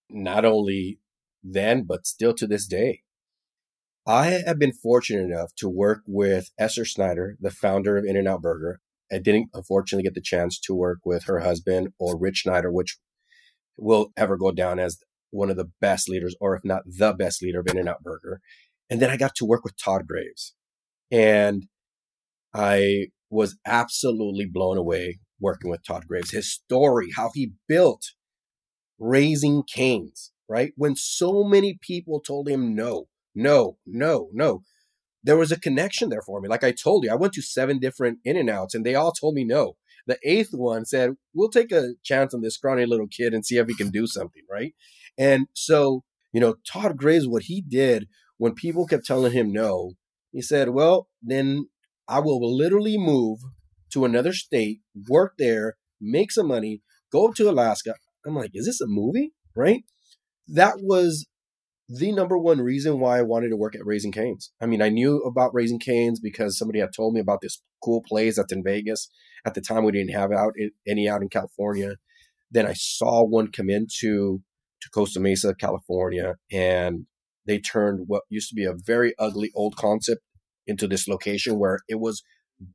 Not 0.09 0.45
only 0.45 0.99
then, 1.43 1.83
but 1.83 2.05
still 2.05 2.33
to 2.33 2.47
this 2.47 2.67
day. 2.67 3.01
I 4.07 4.41
have 4.45 4.59
been 4.59 4.73
fortunate 4.73 5.23
enough 5.23 5.55
to 5.57 5.69
work 5.69 6.01
with 6.05 6.51
Esther 6.59 6.85
Snyder, 6.85 7.37
the 7.39 7.49
founder 7.49 7.97
of 7.97 8.05
In 8.05 8.17
N 8.17 8.27
Out 8.27 8.41
Burger. 8.41 8.79
I 9.11 9.17
didn't 9.17 9.49
unfortunately 9.53 10.03
get 10.03 10.13
the 10.13 10.21
chance 10.21 10.59
to 10.61 10.75
work 10.75 10.99
with 11.05 11.23
her 11.25 11.39
husband 11.39 11.89
or 11.99 12.17
Rich 12.17 12.43
Snyder, 12.43 12.71
which 12.71 12.97
will 13.77 14.11
ever 14.15 14.37
go 14.37 14.51
down 14.51 14.79
as 14.79 14.99
one 15.31 15.49
of 15.49 15.57
the 15.57 15.71
best 15.81 16.07
leaders, 16.07 16.35
or 16.39 16.55
if 16.55 16.63
not 16.63 16.83
the 16.85 17.13
best 17.13 17.41
leader 17.41 17.61
of 17.61 17.67
In 17.67 17.79
N 17.79 17.87
Out 17.87 18.03
Burger. 18.03 18.41
And 18.89 19.01
then 19.01 19.09
I 19.09 19.17
got 19.17 19.33
to 19.35 19.45
work 19.45 19.63
with 19.63 19.77
Todd 19.77 20.03
Graves. 20.07 20.53
And 21.11 21.65
I 22.53 23.07
was 23.29 23.57
absolutely 23.65 24.45
blown 24.45 24.77
away 24.77 25.19
working 25.39 25.69
with 25.69 25.85
Todd 25.85 26.07
Graves. 26.07 26.31
His 26.31 26.51
story, 26.51 27.09
how 27.15 27.31
he 27.33 27.53
built 27.67 28.13
Raising 28.97 29.63
Cane's, 29.63 30.31
right? 30.47 30.73
When 30.75 30.95
so 30.95 31.43
many 31.43 31.77
people 31.81 32.19
told 32.19 32.47
him 32.47 32.75
no, 32.75 33.07
no, 33.33 33.77
no, 33.85 34.29
no. 34.33 34.63
There 35.23 35.37
was 35.37 35.51
a 35.51 35.59
connection 35.59 36.09
there 36.09 36.21
for 36.21 36.39
me. 36.39 36.47
Like 36.47 36.63
I 36.63 36.71
told 36.71 37.03
you, 37.03 37.11
I 37.11 37.15
went 37.15 37.33
to 37.33 37.41
seven 37.41 37.79
different 37.79 38.19
in 38.23 38.37
and 38.37 38.49
outs 38.49 38.75
and 38.75 38.85
they 38.85 38.95
all 38.95 39.11
told 39.11 39.35
me 39.35 39.43
no. 39.43 39.75
The 40.07 40.19
eighth 40.23 40.51
one 40.51 40.85
said, 40.85 41.15
We'll 41.33 41.49
take 41.49 41.71
a 41.71 41.95
chance 42.03 42.33
on 42.33 42.41
this 42.41 42.55
scrawny 42.55 42.85
little 42.85 43.07
kid 43.07 43.33
and 43.33 43.45
see 43.45 43.57
if 43.57 43.67
he 43.67 43.73
can 43.73 43.89
do 43.89 44.05
something, 44.05 44.43
right? 44.49 44.73
And 45.17 45.47
so, 45.53 46.03
you 46.31 46.39
know, 46.39 46.55
Todd 46.71 46.95
Graves, 46.95 47.27
what 47.27 47.43
he 47.43 47.61
did 47.61 48.07
when 48.37 48.53
people 48.53 48.85
kept 48.85 49.05
telling 49.05 49.31
him 49.31 49.51
no, 49.51 49.93
he 50.31 50.41
said, 50.41 50.69
Well, 50.69 51.07
then 51.21 51.69
I 52.07 52.19
will 52.19 52.55
literally 52.55 52.97
move 52.97 53.39
to 53.95 54.05
another 54.05 54.33
state, 54.33 54.81
work 55.07 55.35
there, 55.39 55.77
make 56.01 56.31
some 56.31 56.47
money, 56.47 56.81
go 57.11 57.31
to 57.31 57.49
Alaska. 57.49 57.95
I'm 58.25 58.35
like, 58.35 58.51
is 58.53 58.65
this 58.65 58.81
a 58.81 58.87
movie? 58.87 59.31
Right? 59.55 59.83
That 60.47 60.75
was 60.79 61.25
the 61.87 62.11
number 62.11 62.37
one 62.37 62.59
reason 62.59 62.99
why 62.99 63.19
I 63.19 63.21
wanted 63.21 63.49
to 63.49 63.55
work 63.55 63.73
at 63.73 63.85
Raising 63.85 64.11
Cane's. 64.11 64.51
I 64.61 64.65
mean, 64.65 64.81
I 64.81 64.89
knew 64.89 65.19
about 65.19 65.53
Raising 65.53 65.79
Cane's 65.79 66.19
because 66.19 66.57
somebody 66.57 66.79
had 66.79 66.93
told 66.93 67.13
me 67.13 67.21
about 67.21 67.39
this 67.41 67.61
cool 67.81 68.03
place 68.05 68.35
that's 68.35 68.51
in 68.51 68.63
Vegas. 68.63 69.09
At 69.45 69.53
the 69.53 69.61
time, 69.61 69.85
we 69.85 69.93
didn't 69.93 70.13
have 70.13 70.31
out 70.31 70.53
any 70.85 71.07
out 71.07 71.21
in 71.21 71.29
California. 71.29 71.95
Then 72.51 72.67
I 72.67 72.73
saw 72.73 73.23
one 73.23 73.51
come 73.51 73.69
into 73.69 74.41
to 74.81 74.89
Costa 74.93 75.21
Mesa, 75.21 75.55
California, 75.55 76.35
and 76.51 77.05
they 77.45 77.59
turned 77.59 78.05
what 78.07 78.23
used 78.29 78.49
to 78.49 78.55
be 78.55 78.65
a 78.65 78.73
very 78.73 79.13
ugly 79.17 79.51
old 79.55 79.77
concept 79.77 80.21
into 80.67 80.87
this 80.87 81.07
location 81.07 81.59
where 81.59 81.79
it 81.87 81.99
was 81.99 82.23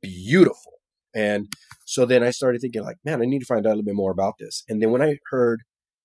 beautiful. 0.01 0.80
And 1.13 1.47
so 1.85 2.05
then 2.05 2.23
I 2.23 2.31
started 2.31 2.61
thinking, 2.61 2.83
like, 2.83 2.97
man, 3.03 3.21
I 3.21 3.25
need 3.25 3.39
to 3.39 3.45
find 3.45 3.65
out 3.65 3.71
a 3.71 3.75
little 3.75 3.83
bit 3.83 3.95
more 3.95 4.11
about 4.11 4.35
this. 4.39 4.63
And 4.69 4.81
then 4.81 4.91
when 4.91 5.01
I 5.01 5.17
heard 5.29 5.61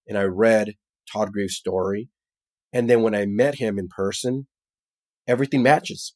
and 0.07 0.19
I 0.19 0.23
read 0.23 0.75
Todd 1.13 1.33
Graves' 1.33 1.57
story, 1.57 2.09
and 2.73 2.91
then 2.91 3.03
when 3.03 3.15
I 3.15 3.27
met 3.27 3.57
him 3.57 3.79
in 3.79 3.89
person, 3.89 4.47
everything 5.27 5.63
matches. 5.63 6.15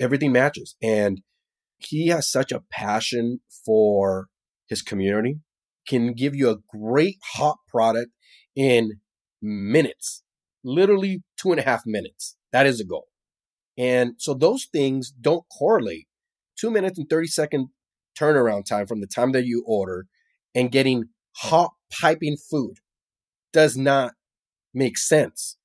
Everything 0.00 0.32
matches. 0.32 0.76
And 0.82 1.20
he 1.78 2.08
has 2.08 2.30
such 2.30 2.52
a 2.52 2.62
passion 2.70 3.40
for 3.64 4.28
his 4.68 4.82
community, 4.82 5.40
can 5.86 6.12
give 6.12 6.34
you 6.34 6.50
a 6.50 6.58
great 6.68 7.18
hot 7.34 7.58
product 7.68 8.10
in 8.56 9.00
minutes, 9.40 10.22
literally 10.62 11.22
two 11.36 11.50
and 11.50 11.60
a 11.60 11.64
half 11.64 11.82
minutes. 11.86 12.36
That 12.52 12.66
is 12.66 12.80
a 12.80 12.84
goal. 12.84 13.08
And 13.76 14.14
so 14.18 14.34
those 14.34 14.66
things 14.70 15.10
don't 15.10 15.44
correlate. 15.56 16.06
Two 16.58 16.70
minutes 16.70 16.98
and 16.98 17.08
30 17.08 17.26
second 17.28 17.68
turnaround 18.18 18.64
time 18.64 18.86
from 18.86 19.00
the 19.00 19.06
time 19.06 19.32
that 19.32 19.46
you 19.46 19.64
order 19.66 20.06
and 20.54 20.72
getting 20.72 21.04
hot 21.36 21.72
piping 21.90 22.36
food 22.36 22.78
does 23.52 23.76
not 23.76 24.14
make 24.72 24.98
sense. 24.98 25.56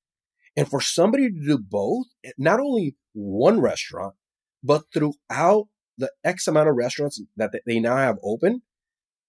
And 0.56 0.68
for 0.68 0.80
somebody 0.80 1.30
to 1.30 1.46
do 1.46 1.58
both, 1.58 2.06
eh, 2.24 2.32
not 2.38 2.60
only 2.60 2.96
one 3.12 3.60
restaurant, 3.60 4.14
but 4.62 4.84
throughout 4.92 5.68
the 5.96 6.10
X 6.24 6.46
amount 6.46 6.68
of 6.68 6.76
restaurants 6.76 7.20
that 7.36 7.52
they 7.66 7.80
now 7.80 7.96
have 7.96 8.18
open, 8.22 8.62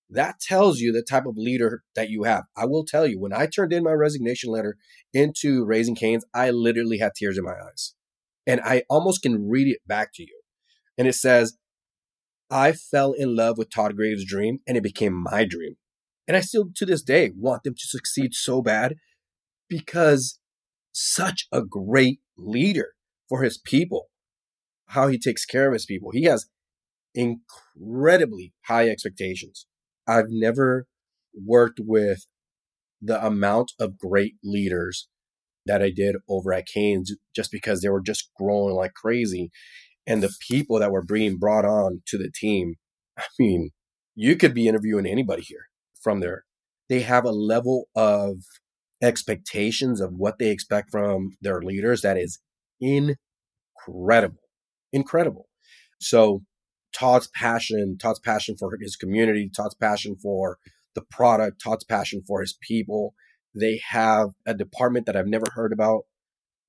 that 0.09 0.39
tells 0.41 0.79
you 0.79 0.91
the 0.91 1.03
type 1.03 1.25
of 1.25 1.37
leader 1.37 1.83
that 1.95 2.09
you 2.09 2.23
have. 2.23 2.43
I 2.55 2.65
will 2.65 2.85
tell 2.85 3.07
you, 3.07 3.19
when 3.19 3.33
I 3.33 3.45
turned 3.45 3.71
in 3.71 3.83
my 3.83 3.93
resignation 3.93 4.51
letter 4.51 4.77
into 5.13 5.63
Raising 5.63 5.95
Cane's, 5.95 6.25
I 6.33 6.51
literally 6.51 6.97
had 6.97 7.13
tears 7.15 7.37
in 7.37 7.45
my 7.45 7.53
eyes. 7.53 7.93
And 8.45 8.59
I 8.61 8.83
almost 8.89 9.21
can 9.21 9.47
read 9.49 9.67
it 9.67 9.79
back 9.87 10.09
to 10.15 10.23
you. 10.23 10.41
And 10.97 11.07
it 11.07 11.15
says, 11.15 11.57
I 12.51 12.73
fell 12.73 13.13
in 13.13 13.35
love 13.35 13.57
with 13.57 13.71
Todd 13.71 13.95
Graves' 13.95 14.25
dream 14.25 14.59
and 14.67 14.75
it 14.75 14.83
became 14.83 15.13
my 15.13 15.45
dream. 15.45 15.77
And 16.27 16.35
I 16.35 16.41
still 16.41 16.69
to 16.75 16.85
this 16.85 17.01
day 17.01 17.31
want 17.35 17.63
them 17.63 17.73
to 17.73 17.87
succeed 17.87 18.33
so 18.33 18.61
bad 18.61 18.95
because 19.69 20.39
such 20.91 21.47
a 21.51 21.61
great 21.61 22.19
leader 22.37 22.89
for 23.29 23.43
his 23.43 23.57
people, 23.57 24.09
how 24.87 25.07
he 25.07 25.17
takes 25.17 25.45
care 25.45 25.67
of 25.67 25.73
his 25.73 25.85
people. 25.85 26.11
He 26.11 26.23
has 26.23 26.47
incredibly 27.15 28.53
high 28.67 28.89
expectations. 28.89 29.65
I've 30.07 30.29
never 30.29 30.87
worked 31.33 31.79
with 31.81 32.25
the 33.01 33.25
amount 33.25 33.71
of 33.79 33.97
great 33.97 34.35
leaders 34.43 35.07
that 35.65 35.81
I 35.81 35.89
did 35.89 36.17
over 36.27 36.53
at 36.53 36.67
Cane's 36.67 37.15
just 37.35 37.51
because 37.51 37.81
they 37.81 37.89
were 37.89 38.01
just 38.01 38.29
growing 38.37 38.75
like 38.75 38.93
crazy. 38.93 39.51
And 40.07 40.23
the 40.23 40.33
people 40.49 40.79
that 40.79 40.91
were 40.91 41.03
being 41.03 41.37
brought 41.37 41.65
on 41.65 42.01
to 42.07 42.17
the 42.17 42.31
team, 42.33 42.75
I 43.17 43.23
mean, 43.39 43.71
you 44.15 44.35
could 44.35 44.53
be 44.53 44.67
interviewing 44.67 45.05
anybody 45.05 45.43
here 45.43 45.65
from 46.01 46.19
there. 46.19 46.45
They 46.89 47.01
have 47.01 47.23
a 47.23 47.31
level 47.31 47.87
of 47.95 48.37
expectations 49.01 50.01
of 50.01 50.13
what 50.13 50.37
they 50.39 50.49
expect 50.49 50.91
from 50.91 51.37
their 51.41 51.61
leaders 51.61 52.01
that 52.01 52.17
is 52.17 52.39
incredible. 52.79 54.41
Incredible. 54.91 55.47
So 55.99 56.43
Todd's 56.93 57.27
passion, 57.27 57.97
Todd's 57.97 58.19
passion 58.19 58.55
for 58.57 58.77
his 58.79 58.95
community, 58.95 59.49
Todd's 59.55 59.75
passion 59.75 60.15
for 60.21 60.57
the 60.93 61.01
product, 61.01 61.61
Todd's 61.63 61.85
passion 61.85 62.21
for 62.27 62.41
his 62.41 62.57
people. 62.61 63.13
They 63.55 63.81
have 63.89 64.29
a 64.45 64.53
department 64.53 65.05
that 65.05 65.15
I've 65.15 65.27
never 65.27 65.47
heard 65.53 65.71
about 65.71 66.03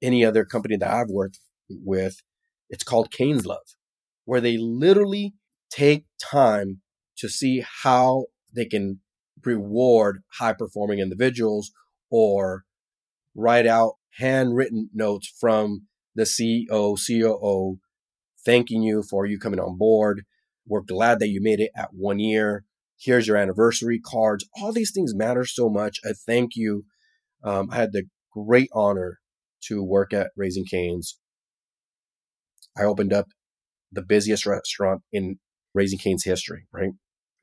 any 0.00 0.24
other 0.24 0.44
company 0.44 0.76
that 0.76 0.90
I've 0.90 1.10
worked 1.10 1.38
with. 1.68 2.22
It's 2.72 2.82
called 2.84 3.12
Cane's 3.12 3.46
Love, 3.46 3.76
where 4.24 4.40
they 4.40 4.56
literally 4.56 5.34
take 5.70 6.06
time 6.18 6.80
to 7.18 7.28
see 7.28 7.62
how 7.82 8.24
they 8.54 8.64
can 8.64 9.00
reward 9.44 10.22
high 10.38 10.54
performing 10.54 10.98
individuals 10.98 11.70
or 12.10 12.64
write 13.34 13.66
out 13.66 13.96
handwritten 14.18 14.88
notes 14.94 15.32
from 15.38 15.86
the 16.14 16.22
CEO, 16.22 16.96
COO, 17.06 17.78
thanking 18.44 18.82
you 18.82 19.02
for 19.02 19.26
you 19.26 19.38
coming 19.38 19.60
on 19.60 19.76
board. 19.76 20.24
We're 20.66 20.80
glad 20.80 21.18
that 21.18 21.28
you 21.28 21.40
made 21.42 21.60
it 21.60 21.70
at 21.76 21.90
one 21.92 22.18
year. 22.18 22.64
Here's 22.98 23.26
your 23.26 23.36
anniversary 23.36 24.00
cards. 24.00 24.46
All 24.56 24.72
these 24.72 24.92
things 24.94 25.14
matter 25.14 25.44
so 25.44 25.68
much. 25.68 25.98
I 26.04 26.12
thank 26.12 26.52
you. 26.54 26.84
Um, 27.44 27.68
I 27.70 27.76
had 27.76 27.92
the 27.92 28.04
great 28.32 28.70
honor 28.72 29.18
to 29.64 29.82
work 29.82 30.14
at 30.14 30.30
Raising 30.36 30.64
Cane's. 30.64 31.18
I 32.76 32.84
opened 32.84 33.12
up 33.12 33.26
the 33.90 34.02
busiest 34.02 34.46
restaurant 34.46 35.02
in 35.12 35.38
Raising 35.74 35.98
Cane's 35.98 36.24
history, 36.24 36.66
right? 36.72 36.90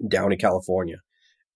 Down 0.07 0.31
in 0.31 0.37
California. 0.39 0.97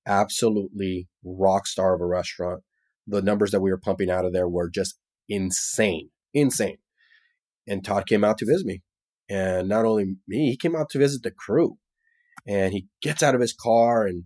Absolutely 0.05 1.07
rock 1.23 1.65
star 1.65 1.95
of 1.95 2.01
a 2.01 2.05
restaurant 2.05 2.63
the 3.07 3.21
numbers 3.21 3.51
that 3.51 3.61
we 3.61 3.71
were 3.71 3.79
pumping 3.79 4.09
out 4.09 4.25
of 4.25 4.33
there 4.33 4.47
were 4.47 4.69
just 4.69 4.97
insane, 5.27 6.09
insane. 6.33 6.77
And 7.67 7.83
Todd 7.83 8.07
came 8.07 8.23
out 8.23 8.37
to 8.39 8.45
visit 8.45 8.65
me. 8.65 8.81
And 9.29 9.69
not 9.69 9.85
only 9.85 10.15
me, 10.27 10.49
he 10.51 10.57
came 10.57 10.75
out 10.75 10.89
to 10.91 10.99
visit 10.99 11.23
the 11.23 11.31
crew. 11.31 11.77
And 12.47 12.73
he 12.73 12.87
gets 13.01 13.23
out 13.23 13.35
of 13.35 13.41
his 13.41 13.53
car 13.53 14.05
and 14.05 14.25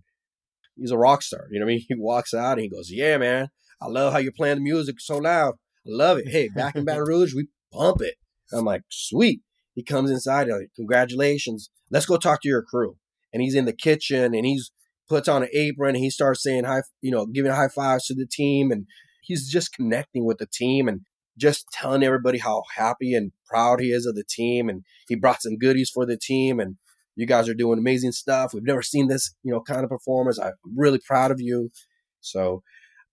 he's 0.76 0.90
a 0.90 0.98
rock 0.98 1.22
star. 1.22 1.46
You 1.50 1.60
know 1.60 1.66
what 1.66 1.72
I 1.72 1.74
mean? 1.76 1.84
He 1.88 1.94
walks 1.96 2.34
out 2.34 2.52
and 2.52 2.62
he 2.62 2.68
goes, 2.68 2.90
Yeah, 2.90 3.16
man, 3.18 3.48
I 3.80 3.86
love 3.86 4.12
how 4.12 4.18
you're 4.18 4.32
playing 4.32 4.56
the 4.56 4.62
music 4.62 4.96
so 4.98 5.18
loud. 5.18 5.54
I 5.86 5.90
love 5.90 6.18
it. 6.18 6.28
Hey, 6.28 6.48
back 6.48 6.74
in 6.74 6.84
Baton 6.84 7.04
Rouge, 7.06 7.34
we 7.34 7.46
pump 7.72 8.00
it. 8.02 8.14
I'm 8.52 8.64
like, 8.64 8.82
Sweet. 8.88 9.42
He 9.74 9.82
comes 9.82 10.10
inside, 10.10 10.48
like, 10.48 10.70
Congratulations. 10.76 11.70
Let's 11.90 12.06
go 12.06 12.16
talk 12.16 12.42
to 12.42 12.48
your 12.48 12.62
crew. 12.62 12.96
And 13.32 13.42
he's 13.42 13.54
in 13.54 13.66
the 13.66 13.72
kitchen 13.72 14.34
and 14.34 14.46
he's 14.46 14.70
puts 15.08 15.28
on 15.28 15.42
an 15.42 15.48
apron 15.52 15.94
and 15.94 16.04
he 16.04 16.10
starts 16.10 16.42
saying 16.42 16.64
high, 16.64 16.82
you 17.00 17.10
know, 17.10 17.26
giving 17.26 17.52
high 17.52 17.68
fives 17.68 18.06
to 18.06 18.14
the 18.14 18.26
team. 18.26 18.70
And 18.70 18.86
he's 19.22 19.50
just 19.50 19.72
connecting 19.72 20.24
with 20.24 20.38
the 20.38 20.46
team 20.46 20.88
and 20.88 21.00
just 21.36 21.66
telling 21.72 22.02
everybody 22.02 22.38
how 22.38 22.62
happy 22.76 23.14
and 23.14 23.32
proud 23.46 23.80
he 23.80 23.90
is 23.90 24.06
of 24.06 24.14
the 24.14 24.24
team. 24.24 24.68
And 24.68 24.84
he 25.08 25.14
brought 25.14 25.42
some 25.42 25.56
goodies 25.56 25.90
for 25.90 26.04
the 26.04 26.18
team. 26.18 26.60
And 26.60 26.76
you 27.16 27.26
guys 27.26 27.48
are 27.48 27.54
doing 27.54 27.78
amazing 27.78 28.12
stuff. 28.12 28.52
We've 28.54 28.62
never 28.62 28.82
seen 28.82 29.08
this, 29.08 29.34
you 29.42 29.52
know, 29.52 29.60
kind 29.60 29.82
of 29.82 29.90
performance. 29.90 30.38
I'm 30.38 30.52
really 30.76 31.00
proud 31.04 31.30
of 31.30 31.40
you. 31.40 31.70
So, 32.20 32.62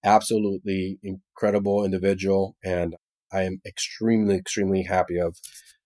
absolutely 0.03 0.99
incredible 1.03 1.83
individual. 1.83 2.55
And 2.63 2.95
I 3.35 3.43
am 3.43 3.59
extremely, 3.65 4.35
extremely 4.35 4.83
happy 4.83 5.19
of 5.19 5.37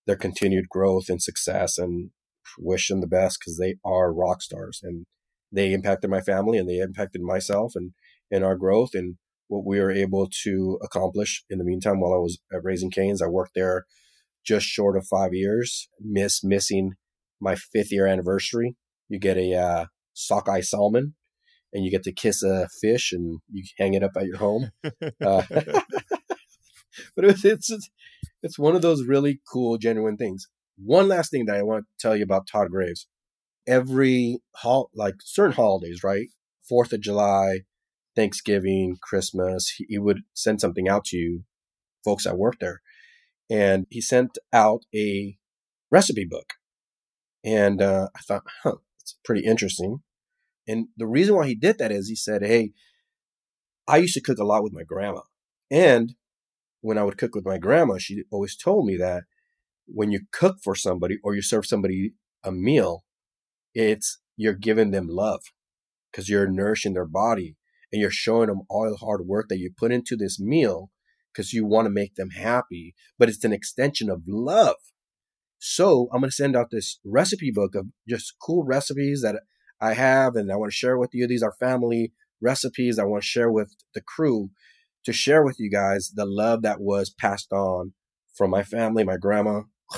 their 0.06 0.16
continued 0.16 0.70
growth 0.70 1.10
and 1.10 1.22
success 1.22 1.78
and 1.78 2.12
wish 2.58 2.88
them 2.88 3.02
the 3.02 3.08
best 3.08 3.40
because 3.40 3.58
they 3.58 3.76
are 3.84 4.14
rock 4.14 4.42
stars. 4.42 4.80
And 4.84 5.06
they 5.52 5.74
impacted 5.74 6.10
my 6.10 6.22
family 6.22 6.58
and 6.58 6.70
they 6.70 6.78
impacted 6.78 7.22
myself 7.22 7.74
and 7.76 7.92
and 8.32 8.44
our 8.44 8.56
growth 8.56 8.92
and 8.94 9.16
what 9.48 9.66
we 9.66 9.80
were 9.80 9.92
able 9.92 10.28
to 10.44 10.78
accomplish 10.84 11.44
in 11.50 11.58
the 11.58 11.64
meantime 11.64 12.00
while 12.00 12.14
I 12.14 12.18
was 12.18 12.38
at 12.54 12.64
Raising 12.64 12.92
Cane's. 12.92 13.22
I 13.22 13.28
worked 13.28 13.56
there 13.56 13.86
just 14.46 14.66
short 14.68 14.96
of 14.96 15.08
five 15.08 15.34
years, 15.34 15.90
miss 16.00 16.44
missing 16.44 16.94
my 17.42 17.56
fifth 17.56 17.92
year 17.92 18.06
anniversary. 18.06 18.76
You 19.08 19.20
get 19.20 19.38
a 19.38 19.56
uh, 19.56 19.86
sockeye 20.14 20.62
salmon 20.62 21.16
and 21.74 21.84
you 21.84 21.92
get 21.92 22.04
to 22.04 22.14
kiss 22.14 22.44
a 22.44 22.68
fish 22.82 23.12
and 23.12 23.40
you 23.52 23.64
hang 23.80 23.96
it 23.96 24.04
up 24.04 24.12
at 24.16 24.26
your 24.26 24.38
home. 24.38 24.72
Uh, 25.26 25.42
but 27.16 27.26
it's, 27.26 27.46
it's 27.46 27.90
it's 28.42 28.60
one 28.60 28.76
of 28.76 28.82
those 28.82 29.06
really 29.06 29.42
cool, 29.52 29.78
genuine 29.78 30.18
things. 30.18 30.48
One 30.78 31.08
last 31.08 31.32
thing 31.32 31.46
that 31.46 31.58
I 31.58 31.64
want 31.64 31.86
to 31.86 32.08
tell 32.08 32.16
you 32.16 32.24
about 32.24 32.48
Todd 32.48 32.70
Graves. 32.72 33.08
Every 33.68 34.40
hol- 34.56 34.90
like 34.96 35.16
certain 35.24 35.54
holidays, 35.56 36.02
right? 36.04 36.28
Fourth 36.68 36.94
of 36.94 37.02
July, 37.02 37.62
Thanksgiving, 38.16 38.98
Christmas, 39.02 39.74
he, 39.78 39.86
he 39.90 39.98
would 39.98 40.22
send 40.34 40.62
something 40.62 40.88
out 40.88 41.06
to 41.06 41.18
you, 41.18 41.44
folks 42.04 42.24
that 42.24 42.38
worked 42.38 42.62
there, 42.62 42.82
and 43.50 43.86
he 43.90 44.02
sent 44.02 44.38
out 44.54 44.84
a 44.96 45.38
recipe 45.92 46.26
book. 46.26 46.54
And 47.44 47.82
uh, 47.82 48.08
I 48.16 48.20
thought, 48.22 48.44
huh, 48.64 48.76
it's 49.02 49.18
pretty 49.24 49.46
interesting. 49.46 50.00
And 50.68 50.88
the 50.98 51.08
reason 51.08 51.36
why 51.36 51.48
he 51.48 51.56
did 51.56 51.78
that 51.80 51.92
is 51.92 52.10
he 52.10 52.16
said, 52.16 52.44
hey, 52.44 52.72
I 53.88 53.98
used 53.98 54.14
to 54.14 54.22
cook 54.22 54.38
a 54.38 54.44
lot 54.44 54.64
with 54.64 54.74
my 54.74 54.84
grandma. 54.84 55.22
And 55.72 56.14
when 56.82 56.98
I 56.98 57.04
would 57.04 57.18
cook 57.18 57.36
with 57.36 57.46
my 57.46 57.58
grandma, 57.58 57.98
she 57.98 58.24
always 58.32 58.56
told 58.56 58.86
me 58.86 58.98
that 58.98 59.24
when 59.86 60.12
you 60.12 60.22
cook 60.32 60.58
for 60.64 60.76
somebody 60.76 61.18
or 61.24 61.36
you 61.36 61.42
serve 61.42 61.66
somebody 61.66 62.14
a 62.44 62.52
meal, 62.52 63.04
it's 63.74 64.20
you're 64.38 64.54
giving 64.54 64.92
them 64.92 65.08
love 65.10 65.42
because 66.12 66.30
you're 66.30 66.48
nourishing 66.48 66.94
their 66.94 67.06
body 67.06 67.56
and 67.92 68.02
you're 68.02 68.12
showing 68.12 68.48
them 68.48 68.62
all 68.70 68.90
the 68.90 68.98
hard 68.98 69.26
work 69.26 69.48
that 69.50 69.58
you 69.58 69.72
put 69.76 69.92
into 69.92 70.16
this 70.16 70.40
meal 70.40 70.92
because 71.34 71.54
you 71.54 71.66
want 71.66 71.86
to 71.86 71.92
make 71.92 72.16
them 72.16 72.32
happy, 72.32 72.96
but 73.18 73.30
it's 73.30 73.44
an 73.44 73.54
extension 73.54 74.10
of 74.10 74.24
love. 74.28 74.76
So 75.60 76.08
I'm 76.14 76.22
going 76.22 76.30
to 76.30 76.36
send 76.36 76.56
out 76.56 76.72
this 76.72 77.00
recipe 77.04 77.52
book 77.52 77.76
of 77.76 77.88
just 78.08 78.36
cool 78.42 78.64
recipes 78.64 79.22
that 79.22 79.42
I 79.82 79.94
have 79.94 80.36
and 80.36 80.52
I 80.52 80.56
want 80.56 80.72
to 80.72 80.76
share 80.76 80.98
with 80.98 81.12
you. 81.14 81.28
These 81.28 81.44
are 81.44 81.54
family 81.60 82.14
recipes 82.42 82.98
I 82.98 83.04
want 83.04 83.24
to 83.24 83.28
share 83.28 83.52
with 83.52 83.76
the 83.94 84.02
crew 84.02 84.52
to 85.06 85.14
share 85.14 85.44
with 85.44 85.58
you 85.60 85.70
guys 85.70 86.12
the 86.14 86.26
love 86.26 86.62
that 86.62 86.82
was 86.82 87.10
passed 87.10 87.52
on 87.52 87.94
from 88.36 88.52
my 88.52 88.64
family, 88.64 89.04
my 89.04 89.18
grandma. 89.18 89.62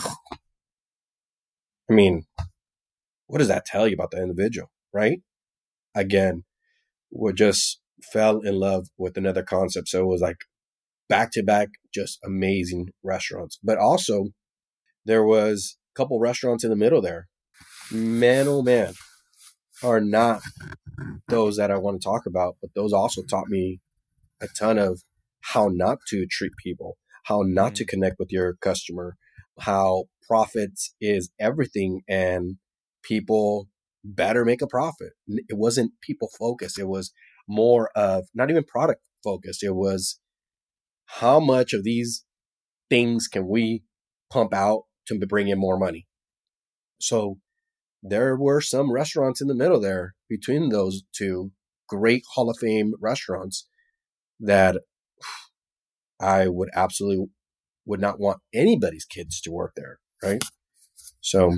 I 1.90 1.94
mean, 1.94 2.24
what 3.28 3.40
does 3.40 3.50
that 3.50 3.66
tell 3.66 3.88
you 3.88 3.94
about 3.94 4.12
the 4.12 4.22
individual, 4.22 4.72
right? 4.94 5.22
Again, 5.94 6.44
we 7.12 7.34
just 7.34 7.82
fell 8.12 8.40
in 8.40 8.56
love 8.56 8.88
with 8.98 9.18
another 9.18 9.44
concept. 9.44 9.90
So 9.90 10.02
it 10.02 10.08
was 10.08 10.22
like 10.22 10.46
back 11.10 11.32
to 11.34 11.44
back, 11.44 11.70
just 11.94 12.20
amazing 12.24 12.90
restaurants. 13.04 13.60
But 13.64 13.78
also, 13.78 14.30
there 15.06 15.24
was 15.24 15.78
a 15.94 15.98
couple 15.98 16.20
restaurants 16.20 16.64
in 16.64 16.70
the 16.70 16.76
middle 16.76 17.02
there. 17.02 17.28
Man, 17.92 18.48
oh 18.48 18.62
man, 18.62 18.94
are 19.84 20.00
not 20.00 20.42
those 21.28 21.58
that 21.58 21.72
I 21.72 21.78
want 21.78 22.02
to 22.02 22.06
talk 22.06 22.26
about, 22.26 22.56
but 22.62 22.72
those 22.76 22.94
also 22.94 23.22
taught 23.24 23.50
me 23.50 23.82
a 24.42 24.48
ton 24.58 24.78
of 24.78 25.04
how 25.42 25.70
not 25.72 26.00
to 26.10 26.26
treat 26.30 26.52
people, 26.64 26.98
how 27.26 27.42
not 27.46 27.68
mm-hmm. 27.68 27.74
to 27.76 27.86
connect 27.86 28.20
with 28.20 28.32
your 28.32 28.56
customer, 28.62 29.16
how 29.60 30.06
profits 30.28 30.96
is 31.00 31.32
everything 31.40 32.02
and 32.08 32.58
people 33.04 33.68
better 34.04 34.46
make 34.46 34.62
a 34.62 34.68
profit. 34.68 35.14
It 35.28 35.58
wasn't 35.58 35.94
people 36.02 36.30
focused. 36.38 36.80
It 36.80 36.88
was 36.88 37.12
more 37.48 37.90
of 37.96 38.26
not 38.34 38.50
even 38.50 38.64
product 38.64 39.02
focused. 39.24 39.64
It 39.64 39.76
was 39.76 40.20
how 41.06 41.40
much 41.40 41.74
of 41.74 41.84
these 41.84 42.24
things 42.90 43.28
can 43.28 43.48
we 43.48 43.84
pump 44.32 44.54
out 44.54 44.84
to 45.08 45.20
bring 45.28 45.50
in 45.50 45.60
more 45.60 45.78
money? 45.78 46.08
So 47.00 47.40
there 48.02 48.36
were 48.36 48.62
some 48.62 48.92
restaurants 48.92 49.42
in 49.42 49.48
the 49.48 49.56
middle 49.56 49.80
there 49.80 50.16
between 50.30 50.70
those 50.70 51.04
two 51.16 51.52
great 51.88 52.24
Hall 52.34 52.50
of 52.50 52.58
Fame 52.58 52.94
restaurants 53.00 53.68
that 54.42 54.78
I 56.20 56.48
would 56.48 56.70
absolutely 56.76 57.28
would 57.86 58.02
not 58.02 58.20
want 58.20 58.40
anybody's 58.54 59.06
kids 59.06 59.42
to 59.42 59.52
work 59.52 59.74
there, 59.76 60.00
right? 60.24 60.44
So 61.22 61.54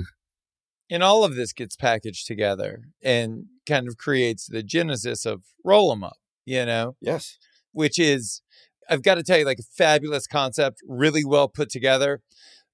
and 0.90 1.02
all 1.02 1.24
of 1.24 1.34
this 1.34 1.52
gets 1.52 1.76
packaged 1.76 2.26
together 2.26 2.82
and 3.02 3.46
kind 3.66 3.88
of 3.88 3.96
creates 3.96 4.46
the 4.46 4.62
genesis 4.62 5.24
of 5.24 5.42
roll 5.64 5.90
them 5.90 6.04
up, 6.04 6.18
you 6.44 6.64
know? 6.66 6.96
Yes. 7.00 7.38
Which 7.72 7.98
is 7.98 8.42
I've 8.88 9.02
got 9.02 9.14
to 9.14 9.22
tell 9.22 9.38
you 9.38 9.44
like 9.44 9.58
a 9.58 9.74
fabulous 9.76 10.26
concept, 10.26 10.80
really 10.86 11.24
well 11.24 11.48
put 11.48 11.70
together. 11.70 12.20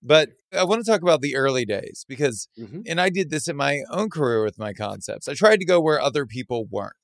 But 0.02 0.30
I 0.52 0.64
want 0.64 0.84
to 0.84 0.90
talk 0.90 1.02
about 1.02 1.20
the 1.20 1.36
early 1.36 1.64
days 1.64 2.04
because, 2.08 2.48
mm-hmm. 2.58 2.80
and 2.86 3.00
I 3.00 3.10
did 3.10 3.30
this 3.30 3.48
in 3.48 3.56
my 3.56 3.82
own 3.90 4.08
career 4.08 4.42
with 4.42 4.58
my 4.58 4.72
concepts. 4.72 5.28
I 5.28 5.34
tried 5.34 5.60
to 5.60 5.66
go 5.66 5.80
where 5.80 6.00
other 6.00 6.26
people 6.26 6.66
weren't. 6.70 6.94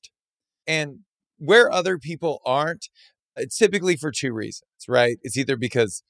And 0.65 0.99
where 1.37 1.71
other 1.71 1.97
people 1.97 2.41
aren't, 2.45 2.89
it's 3.35 3.57
typically 3.57 3.95
for 3.95 4.11
two 4.11 4.33
reasons, 4.33 4.63
right? 4.87 5.17
It's 5.21 5.37
either 5.37 5.57
because 5.57 6.03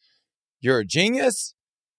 you're 0.59 0.79
a 0.79 0.85
genius 0.85 1.53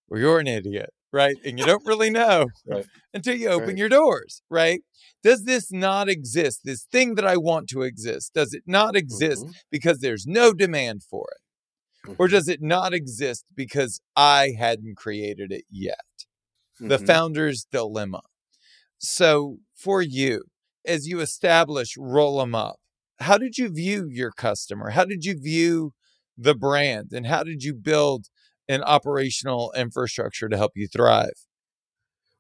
or 0.09 0.19
you're 0.19 0.39
an 0.39 0.47
idiot, 0.47 0.91
right? 1.13 1.37
And 1.45 1.59
you 1.59 1.67
don't 1.67 1.87
really 1.87 2.11
know 2.11 2.47
right. 2.67 2.87
until 3.13 3.37
you 3.37 3.49
open 3.49 3.69
right. 3.69 3.79
your 3.79 3.89
doors, 3.89 4.43
right? 4.51 4.81
Does 5.23 5.45
this 5.45 5.71
not 5.73 6.09
exist? 6.09 6.61
This 6.65 6.87
thing 6.91 7.15
that 7.17 7.27
I 7.27 7.37
want 7.37 7.69
to 7.71 7.83
exist, 7.83 8.33
does 8.35 8.55
it 8.55 8.63
not 8.67 8.97
exist 8.97 9.45
mm-hmm. 9.45 9.53
because 9.71 10.01
there's 10.01 10.27
no 10.27 10.53
demand 10.53 11.03
for 11.03 11.27
it? 11.33 12.09
Mm-hmm. 12.09 12.23
Or 12.23 12.29
does 12.29 12.49
it 12.49 12.63
not 12.63 12.95
exist 12.95 13.47
because 13.55 14.01
I 14.17 14.55
hadn't 14.59 14.97
created 14.97 15.53
it 15.53 15.65
yet? 15.71 15.97
Mm-hmm. 16.81 16.89
The 16.89 16.99
founder's 16.99 17.67
dilemma. 17.71 18.23
So, 18.99 19.59
for 19.75 20.03
you, 20.03 20.45
as 20.85 21.07
you 21.07 21.21
establish 21.21 21.95
Roll 21.97 22.41
'em 22.41 22.55
Up, 22.55 22.81
how 23.21 23.39
did 23.39 23.59
you 23.59 23.69
view 23.69 24.09
your 24.11 24.31
customer? 24.31 24.91
How 24.91 25.05
did 25.05 25.25
you 25.25 25.39
view 25.39 25.93
the 26.37 26.55
brand? 26.55 27.13
And 27.13 27.27
how 27.27 27.43
did 27.43 27.63
you 27.63 27.75
build 27.75 28.27
an 28.69 28.83
operational 28.83 29.73
infrastructure 29.77 30.49
to 30.49 30.57
help 30.57 30.73
you 30.75 30.89
thrive? 30.89 31.47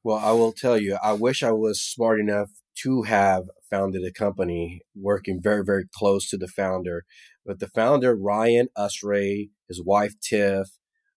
Well, 0.04 0.18
I 0.18 0.32
will 0.32 0.52
tell 0.52 0.78
you, 0.78 0.96
I 1.02 1.12
wish 1.12 1.42
I 1.42 1.52
was 1.52 1.80
smart 1.80 2.20
enough 2.20 2.50
to 2.82 3.02
have 3.02 3.44
founded 3.68 4.04
a 4.04 4.12
company 4.12 4.82
working 4.94 5.40
very, 5.42 5.64
very 5.64 5.84
close 5.92 6.30
to 6.30 6.36
the 6.36 6.48
founder. 6.48 7.04
But 7.44 7.58
the 7.58 7.68
founder, 7.68 8.14
Ryan 8.14 8.68
Usray, 8.76 9.50
his 9.68 9.82
wife, 9.82 10.14
Tiff, 10.22 10.68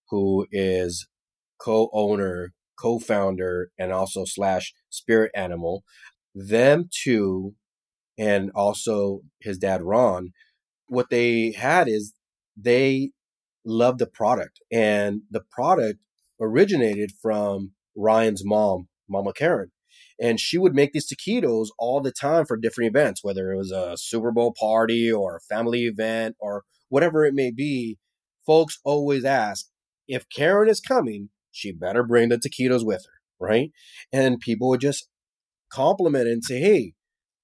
who 0.09 0.47
is 0.51 1.07
co 1.59 1.89
owner, 1.93 2.53
co 2.77 2.99
founder, 2.99 3.69
and 3.77 3.91
also 3.91 4.25
slash 4.25 4.73
spirit 4.89 5.31
animal, 5.35 5.83
them 6.33 6.89
two, 6.91 7.53
and 8.17 8.51
also 8.55 9.21
his 9.39 9.57
dad, 9.57 9.81
Ron, 9.81 10.31
what 10.87 11.09
they 11.09 11.51
had 11.51 11.87
is 11.87 12.13
they 12.57 13.11
loved 13.65 13.99
the 13.99 14.07
product. 14.07 14.59
And 14.71 15.21
the 15.29 15.41
product 15.51 15.99
originated 16.39 17.11
from 17.21 17.71
Ryan's 17.95 18.43
mom, 18.45 18.87
Mama 19.09 19.33
Karen 19.33 19.71
and 20.21 20.39
she 20.39 20.59
would 20.59 20.75
make 20.75 20.93
these 20.93 21.11
taquitos 21.11 21.69
all 21.79 21.99
the 21.99 22.11
time 22.11 22.45
for 22.45 22.55
different 22.55 22.89
events, 22.89 23.23
whether 23.23 23.51
it 23.51 23.57
was 23.57 23.71
a 23.71 23.97
Super 23.97 24.31
Bowl 24.31 24.53
party 24.57 25.11
or 25.11 25.35
a 25.35 25.41
family 25.41 25.85
event 25.85 26.35
or 26.39 26.63
whatever 26.89 27.25
it 27.25 27.33
may 27.33 27.49
be. 27.51 27.97
Folks 28.45 28.79
always 28.85 29.25
ask 29.25 29.67
if 30.07 30.29
Karen 30.29 30.69
is 30.69 30.79
coming, 30.79 31.29
she 31.51 31.71
better 31.71 32.03
bring 32.03 32.29
the 32.29 32.37
taquitos 32.37 32.85
with 32.85 33.03
her, 33.05 33.45
right? 33.45 33.71
And 34.13 34.39
people 34.39 34.69
would 34.69 34.81
just 34.81 35.07
compliment 35.71 36.27
and 36.27 36.43
say, 36.43 36.59
"Hey, 36.59 36.93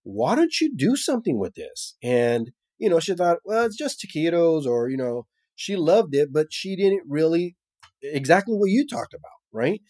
why 0.07 0.35
don't 0.35 0.59
you 0.61 0.75
do 0.75 0.95
something 0.95 1.37
with 1.39 1.55
this?" 1.55 1.95
And 2.03 2.51
you 2.77 2.89
know, 2.89 2.99
she 2.99 3.15
thought, 3.15 3.39
"Well, 3.45 3.65
it's 3.65 3.77
just 3.77 4.01
taquitos," 4.01 4.65
or 4.65 4.89
you 4.89 4.97
know, 4.97 5.27
she 5.55 5.75
loved 5.75 6.15
it, 6.15 6.29
but 6.31 6.47
she 6.51 6.75
didn't 6.75 7.03
really 7.07 7.55
exactly 8.01 8.55
what 8.55 8.69
you 8.69 8.85
talked 8.87 9.13
about, 9.13 9.31
right? 9.51 9.81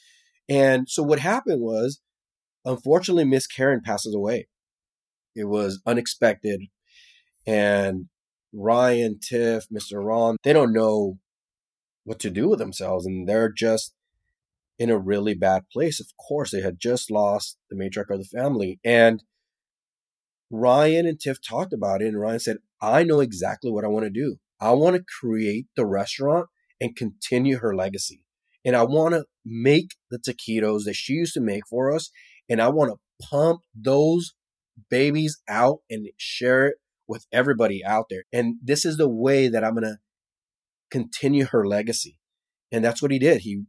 And 0.49 0.89
so 0.89 1.03
what 1.03 1.19
happened 1.19 1.61
was 1.61 2.01
unfortunately, 2.65 3.25
Miss 3.25 3.47
Karen 3.47 3.81
passes 3.83 4.13
away. 4.13 4.47
It 5.35 5.45
was 5.45 5.81
unexpected. 5.85 6.63
And 7.45 8.07
Ryan, 8.53 9.19
Tiff, 9.19 9.67
Mr. 9.69 10.03
Ron, 10.03 10.37
they 10.43 10.53
don't 10.53 10.73
know 10.73 11.19
what 12.03 12.19
to 12.19 12.29
do 12.29 12.49
with 12.49 12.59
themselves. 12.59 13.05
And 13.05 13.27
they're 13.27 13.51
just 13.51 13.93
in 14.79 14.89
a 14.89 14.97
really 14.97 15.33
bad 15.33 15.63
place. 15.71 15.99
Of 15.99 16.07
course, 16.17 16.51
they 16.51 16.61
had 16.61 16.79
just 16.79 17.09
lost 17.09 17.57
the 17.69 17.75
matriarch 17.75 18.09
of 18.09 18.19
the 18.19 18.25
family. 18.25 18.79
And 18.83 19.23
Ryan 20.49 21.05
and 21.05 21.19
Tiff 21.19 21.39
talked 21.41 21.73
about 21.73 22.01
it. 22.01 22.07
And 22.07 22.19
Ryan 22.19 22.39
said, 22.39 22.57
I 22.81 23.03
know 23.03 23.19
exactly 23.19 23.71
what 23.71 23.83
I 23.83 23.89
want 23.89 24.05
to 24.05 24.09
do. 24.09 24.37
I 24.59 24.71
want 24.71 24.95
to 24.95 25.03
create 25.19 25.67
the 25.75 25.85
restaurant 25.85 26.47
and 26.79 26.95
continue 26.95 27.57
her 27.57 27.75
legacy. 27.75 28.23
And 28.65 28.75
I 28.75 28.83
want 28.83 29.13
to 29.13 29.25
make 29.45 29.91
the 30.09 30.19
taquitos 30.19 30.83
that 30.85 30.95
she 30.95 31.13
used 31.13 31.33
to 31.35 31.41
make 31.41 31.67
for 31.67 31.93
us 31.93 32.11
and 32.49 32.61
I 32.61 32.69
want 32.69 32.91
to 32.91 33.25
pump 33.25 33.61
those 33.75 34.33
babies 34.89 35.41
out 35.47 35.79
and 35.89 36.07
share 36.17 36.67
it 36.67 36.75
with 37.07 37.25
everybody 37.31 37.83
out 37.83 38.05
there. 38.09 38.23
And 38.31 38.55
this 38.63 38.85
is 38.85 38.97
the 38.97 39.09
way 39.09 39.47
that 39.47 39.63
I'm 39.63 39.73
going 39.73 39.83
to 39.83 39.97
continue 40.89 41.45
her 41.45 41.65
legacy. 41.65 42.19
And 42.71 42.83
that's 42.83 43.01
what 43.01 43.11
he 43.11 43.19
did. 43.19 43.41
He 43.41 43.63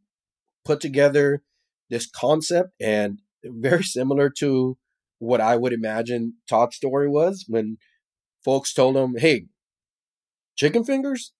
put 0.65 0.81
together 0.81 1.43
this 1.91 2.09
concept 2.09 2.71
and 2.81 3.21
very 3.45 3.83
similar 3.83 4.31
to 4.39 4.77
what 5.19 5.41
I 5.41 5.57
would 5.57 5.73
imagine 5.73 6.35
Todd's 6.49 6.77
story 6.77 7.09
was 7.09 7.45
when 7.49 7.79
folks 8.45 8.73
told 8.73 8.97
him, 8.97 9.17
Hey, 9.17 9.47
chicken 10.57 10.85
fingers? 10.85 11.33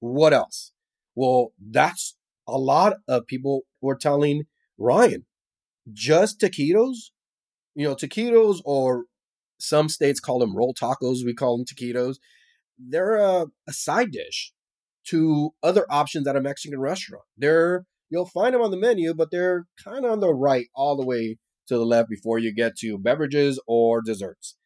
What 0.00 0.32
else? 0.32 0.72
Well, 1.14 1.52
that's 1.58 2.16
a 2.46 2.58
lot 2.58 2.94
of 3.08 3.26
people 3.26 3.62
were 3.80 3.96
telling 3.96 4.44
Ryan, 4.78 5.26
just 5.92 6.40
taquitos, 6.40 7.10
you 7.74 7.86
know, 7.86 7.94
taquitos 7.94 8.60
or 8.64 9.04
some 9.58 9.88
states 9.88 10.20
call 10.20 10.38
them 10.38 10.56
roll 10.56 10.74
tacos. 10.74 11.24
We 11.24 11.34
call 11.34 11.56
them 11.56 11.66
taquitos. 11.66 12.16
They're 12.78 13.16
a, 13.16 13.46
a 13.68 13.72
side 13.72 14.12
dish 14.12 14.52
to 15.08 15.50
other 15.62 15.84
options 15.90 16.26
at 16.28 16.36
a 16.36 16.40
Mexican 16.40 16.80
restaurant. 16.80 17.24
They're 17.36 17.84
you'll 18.10 18.26
find 18.26 18.54
them 18.54 18.62
on 18.62 18.70
the 18.70 18.76
menu, 18.76 19.14
but 19.14 19.30
they're 19.30 19.66
kind 19.82 20.04
of 20.04 20.12
on 20.12 20.20
the 20.20 20.32
right 20.32 20.68
all 20.74 20.96
the 20.96 21.06
way 21.06 21.38
to 21.68 21.76
the 21.76 21.84
left 21.84 22.08
before 22.08 22.38
you 22.38 22.54
get 22.54 22.76
to 22.78 22.98
beverages 22.98 23.60
or 23.66 24.02
desserts. 24.02 24.56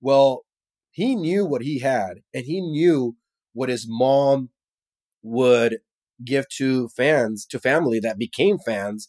Well, 0.00 0.44
he 0.90 1.14
knew 1.14 1.44
what 1.44 1.62
he 1.62 1.80
had 1.80 2.20
and 2.34 2.44
he 2.44 2.60
knew 2.60 3.16
what 3.52 3.68
his 3.68 3.86
mom 3.88 4.50
would 5.22 5.78
give 6.24 6.48
to 6.56 6.88
fans, 6.88 7.46
to 7.46 7.58
family 7.58 8.00
that 8.00 8.18
became 8.18 8.58
fans. 8.58 9.08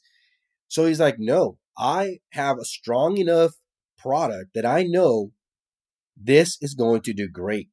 So 0.68 0.86
he's 0.86 1.00
like, 1.00 1.16
no, 1.18 1.58
I 1.78 2.20
have 2.34 2.58
a 2.58 2.66
strong 2.66 3.18
enough 3.18 3.54
product 3.98 4.52
that 4.54 4.66
I 4.66 4.84
know 4.84 5.32
this 6.16 6.58
is 6.62 6.74
going 6.74 7.02
to 7.02 7.14
do 7.14 7.28
great. 7.28 7.70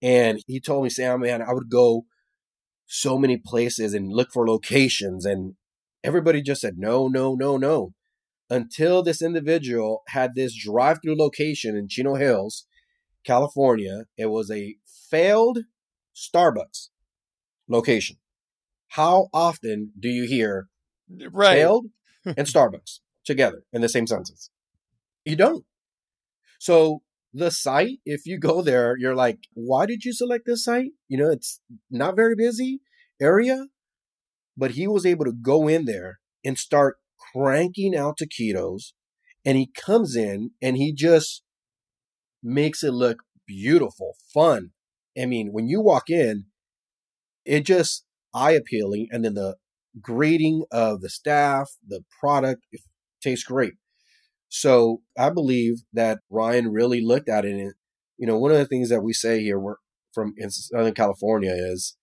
And 0.00 0.40
he 0.46 0.60
told 0.60 0.84
me, 0.84 0.90
Sam, 0.90 1.20
man, 1.20 1.42
I 1.42 1.52
would 1.52 1.70
go 1.70 2.04
so 2.86 3.18
many 3.18 3.36
places 3.36 3.94
and 3.94 4.12
look 4.12 4.30
for 4.32 4.46
locations. 4.46 5.24
And 5.26 5.54
everybody 6.04 6.40
just 6.40 6.60
said, 6.60 6.78
no, 6.78 7.08
no, 7.08 7.34
no, 7.34 7.56
no. 7.56 7.92
Until 8.50 9.02
this 9.02 9.20
individual 9.20 10.02
had 10.08 10.34
this 10.34 10.54
drive 10.54 11.00
through 11.02 11.18
location 11.18 11.76
in 11.76 11.88
Chino 11.88 12.14
Hills, 12.14 12.66
California. 13.24 14.04
It 14.16 14.26
was 14.26 14.50
a 14.50 14.76
failed 15.10 15.58
Starbucks 16.16 16.88
location. 17.68 18.16
How 18.88 19.28
often 19.34 19.92
do 19.98 20.08
you 20.08 20.26
hear 20.26 20.68
right. 21.30 21.54
failed 21.54 21.86
and 22.24 22.46
Starbucks 22.46 23.00
together 23.24 23.64
in 23.72 23.82
the 23.82 23.88
same 23.88 24.06
sentence? 24.06 24.50
You 25.24 25.36
don't. 25.36 25.64
So 26.58 27.02
the 27.34 27.50
site, 27.50 27.98
if 28.06 28.24
you 28.24 28.38
go 28.38 28.62
there, 28.62 28.96
you're 28.98 29.14
like, 29.14 29.40
why 29.52 29.84
did 29.84 30.04
you 30.04 30.12
select 30.12 30.44
this 30.46 30.64
site? 30.64 30.92
You 31.06 31.18
know, 31.18 31.30
it's 31.30 31.60
not 31.90 32.16
very 32.16 32.34
busy 32.34 32.80
area, 33.20 33.66
but 34.56 34.72
he 34.72 34.88
was 34.88 35.04
able 35.04 35.26
to 35.26 35.32
go 35.32 35.68
in 35.68 35.84
there 35.84 36.20
and 36.42 36.58
start 36.58 36.96
cranking 37.32 37.96
out 37.96 38.18
taquitos. 38.18 38.92
And 39.44 39.56
he 39.56 39.70
comes 39.74 40.16
in 40.16 40.50
and 40.60 40.76
he 40.76 40.92
just 40.92 41.42
makes 42.42 42.82
it 42.82 42.92
look 42.92 43.22
beautiful, 43.46 44.16
fun. 44.32 44.70
I 45.18 45.26
mean, 45.26 45.50
when 45.52 45.68
you 45.68 45.80
walk 45.80 46.10
in, 46.10 46.44
it 47.44 47.64
just 47.64 48.04
eye 48.34 48.52
appealing. 48.52 49.08
And 49.10 49.24
then 49.24 49.34
the 49.34 49.56
grading 50.00 50.64
of 50.70 51.00
the 51.00 51.08
staff, 51.08 51.70
the 51.86 52.02
product, 52.20 52.62
it 52.70 52.80
tastes 53.22 53.44
great. 53.44 53.74
So 54.48 55.02
I 55.16 55.30
believe 55.30 55.82
that 55.92 56.18
Ryan 56.30 56.72
really 56.72 57.00
looked 57.00 57.28
at 57.28 57.44
it. 57.44 57.52
And, 57.52 57.72
you 58.16 58.26
know, 58.26 58.38
one 58.38 58.50
of 58.50 58.58
the 58.58 58.66
things 58.66 58.88
that 58.90 59.02
we 59.02 59.12
say 59.12 59.42
here, 59.42 59.58
we're 59.58 59.76
from 60.12 60.34
in 60.36 60.50
Southern 60.50 60.94
California 60.94 61.52
is 61.52 61.96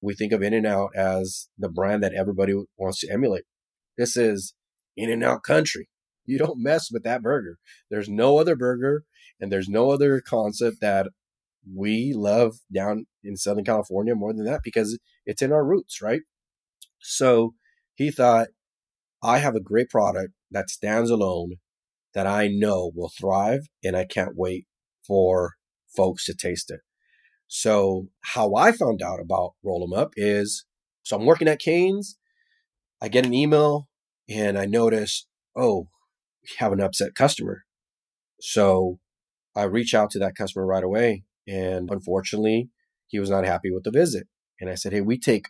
we 0.00 0.14
think 0.14 0.32
of 0.32 0.42
In 0.42 0.54
and 0.54 0.66
Out 0.66 0.90
as 0.96 1.48
the 1.58 1.68
brand 1.68 2.02
that 2.02 2.14
everybody 2.14 2.54
wants 2.76 3.00
to 3.00 3.12
emulate. 3.12 3.44
This 3.96 4.16
is 4.16 4.54
In 4.96 5.10
and 5.10 5.24
Out 5.24 5.42
country. 5.42 5.88
You 6.24 6.38
don't 6.38 6.62
mess 6.62 6.90
with 6.90 7.02
that 7.04 7.22
burger. 7.22 7.58
There's 7.90 8.08
no 8.08 8.38
other 8.38 8.56
burger 8.56 9.04
and 9.40 9.50
there's 9.50 9.68
no 9.68 9.90
other 9.90 10.20
concept 10.20 10.78
that 10.80 11.08
we 11.74 12.12
love 12.14 12.56
down 12.72 13.06
in 13.24 13.36
Southern 13.36 13.64
California 13.64 14.14
more 14.14 14.32
than 14.32 14.44
that 14.44 14.62
because 14.62 14.98
it's 15.26 15.42
in 15.42 15.52
our 15.52 15.64
roots, 15.64 16.00
right? 16.02 16.22
So 17.00 17.54
he 17.94 18.10
thought, 18.10 18.48
I 19.22 19.38
have 19.38 19.54
a 19.54 19.60
great 19.60 19.88
product 19.88 20.32
that 20.50 20.70
stands 20.70 21.10
alone 21.10 21.56
that 22.14 22.26
I 22.26 22.48
know 22.48 22.92
will 22.94 23.08
thrive, 23.08 23.68
and 23.82 23.96
I 23.96 24.04
can't 24.04 24.36
wait 24.36 24.66
for 25.06 25.54
folks 25.94 26.26
to 26.26 26.34
taste 26.34 26.70
it. 26.70 26.80
So, 27.46 28.08
how 28.22 28.54
I 28.54 28.72
found 28.72 29.02
out 29.02 29.20
about 29.20 29.54
Roll 29.62 29.84
'em 29.84 29.92
Up 29.98 30.12
is 30.16 30.64
so 31.02 31.16
I'm 31.16 31.26
working 31.26 31.48
at 31.48 31.60
Cane's. 31.60 32.18
I 33.00 33.08
get 33.08 33.26
an 33.26 33.34
email 33.34 33.88
and 34.28 34.58
I 34.58 34.66
notice, 34.66 35.26
oh, 35.56 35.88
we 36.42 36.50
have 36.58 36.72
an 36.72 36.80
upset 36.80 37.14
customer. 37.14 37.64
So, 38.40 38.98
I 39.54 39.64
reach 39.64 39.94
out 39.94 40.10
to 40.12 40.18
that 40.20 40.34
customer 40.34 40.66
right 40.66 40.84
away. 40.84 41.24
And 41.46 41.90
unfortunately, 41.90 42.70
he 43.06 43.18
was 43.18 43.30
not 43.30 43.44
happy 43.44 43.70
with 43.70 43.84
the 43.84 43.90
visit. 43.90 44.26
And 44.60 44.70
I 44.70 44.74
said, 44.74 44.92
hey, 44.92 45.00
we 45.00 45.18
take 45.18 45.48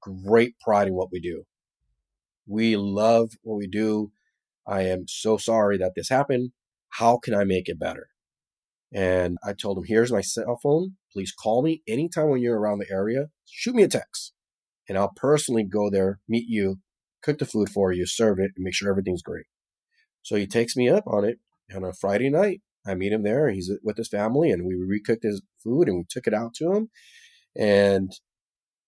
great 0.00 0.58
pride 0.60 0.88
in 0.88 0.94
what 0.94 1.12
we 1.12 1.20
do. 1.20 1.44
We 2.46 2.76
love 2.76 3.32
what 3.42 3.56
we 3.56 3.66
do. 3.66 4.12
I 4.66 4.82
am 4.82 5.06
so 5.06 5.36
sorry 5.36 5.78
that 5.78 5.92
this 5.94 6.08
happened. 6.08 6.50
How 6.90 7.18
can 7.18 7.34
I 7.34 7.44
make 7.44 7.68
it 7.68 7.78
better? 7.78 8.08
And 8.92 9.36
I 9.44 9.52
told 9.52 9.78
him, 9.78 9.84
here's 9.86 10.12
my 10.12 10.20
cell 10.20 10.58
phone. 10.62 10.92
Please 11.12 11.32
call 11.32 11.62
me 11.62 11.82
anytime 11.86 12.30
when 12.30 12.40
you're 12.40 12.58
around 12.58 12.78
the 12.78 12.90
area. 12.90 13.26
Shoot 13.44 13.74
me 13.74 13.82
a 13.82 13.88
text 13.88 14.32
and 14.88 14.96
I'll 14.96 15.12
personally 15.14 15.64
go 15.64 15.90
there, 15.90 16.20
meet 16.28 16.46
you, 16.48 16.78
cook 17.26 17.38
the 17.38 17.44
food 17.44 17.68
for 17.68 17.92
you, 17.92 18.06
serve 18.06 18.38
it, 18.38 18.52
and 18.56 18.64
make 18.64 18.74
sure 18.74 18.88
everything's 18.88 19.22
great. 19.22 19.46
So 20.22 20.36
he 20.36 20.46
takes 20.46 20.76
me 20.76 20.88
up 20.88 21.04
on 21.06 21.24
it. 21.24 21.38
On 21.74 21.82
a 21.82 21.92
Friday 21.92 22.30
night, 22.30 22.62
I 22.86 22.94
meet 22.94 23.12
him 23.12 23.24
there. 23.24 23.50
He's 23.50 23.70
with 23.82 23.96
his 23.96 24.08
family, 24.08 24.52
and 24.52 24.64
we 24.64 24.74
recooked 24.74 25.24
his 25.24 25.42
food 25.62 25.88
and 25.88 25.98
we 25.98 26.04
took 26.08 26.28
it 26.28 26.34
out 26.34 26.54
to 26.54 26.72
him. 26.72 26.90
And 27.56 28.12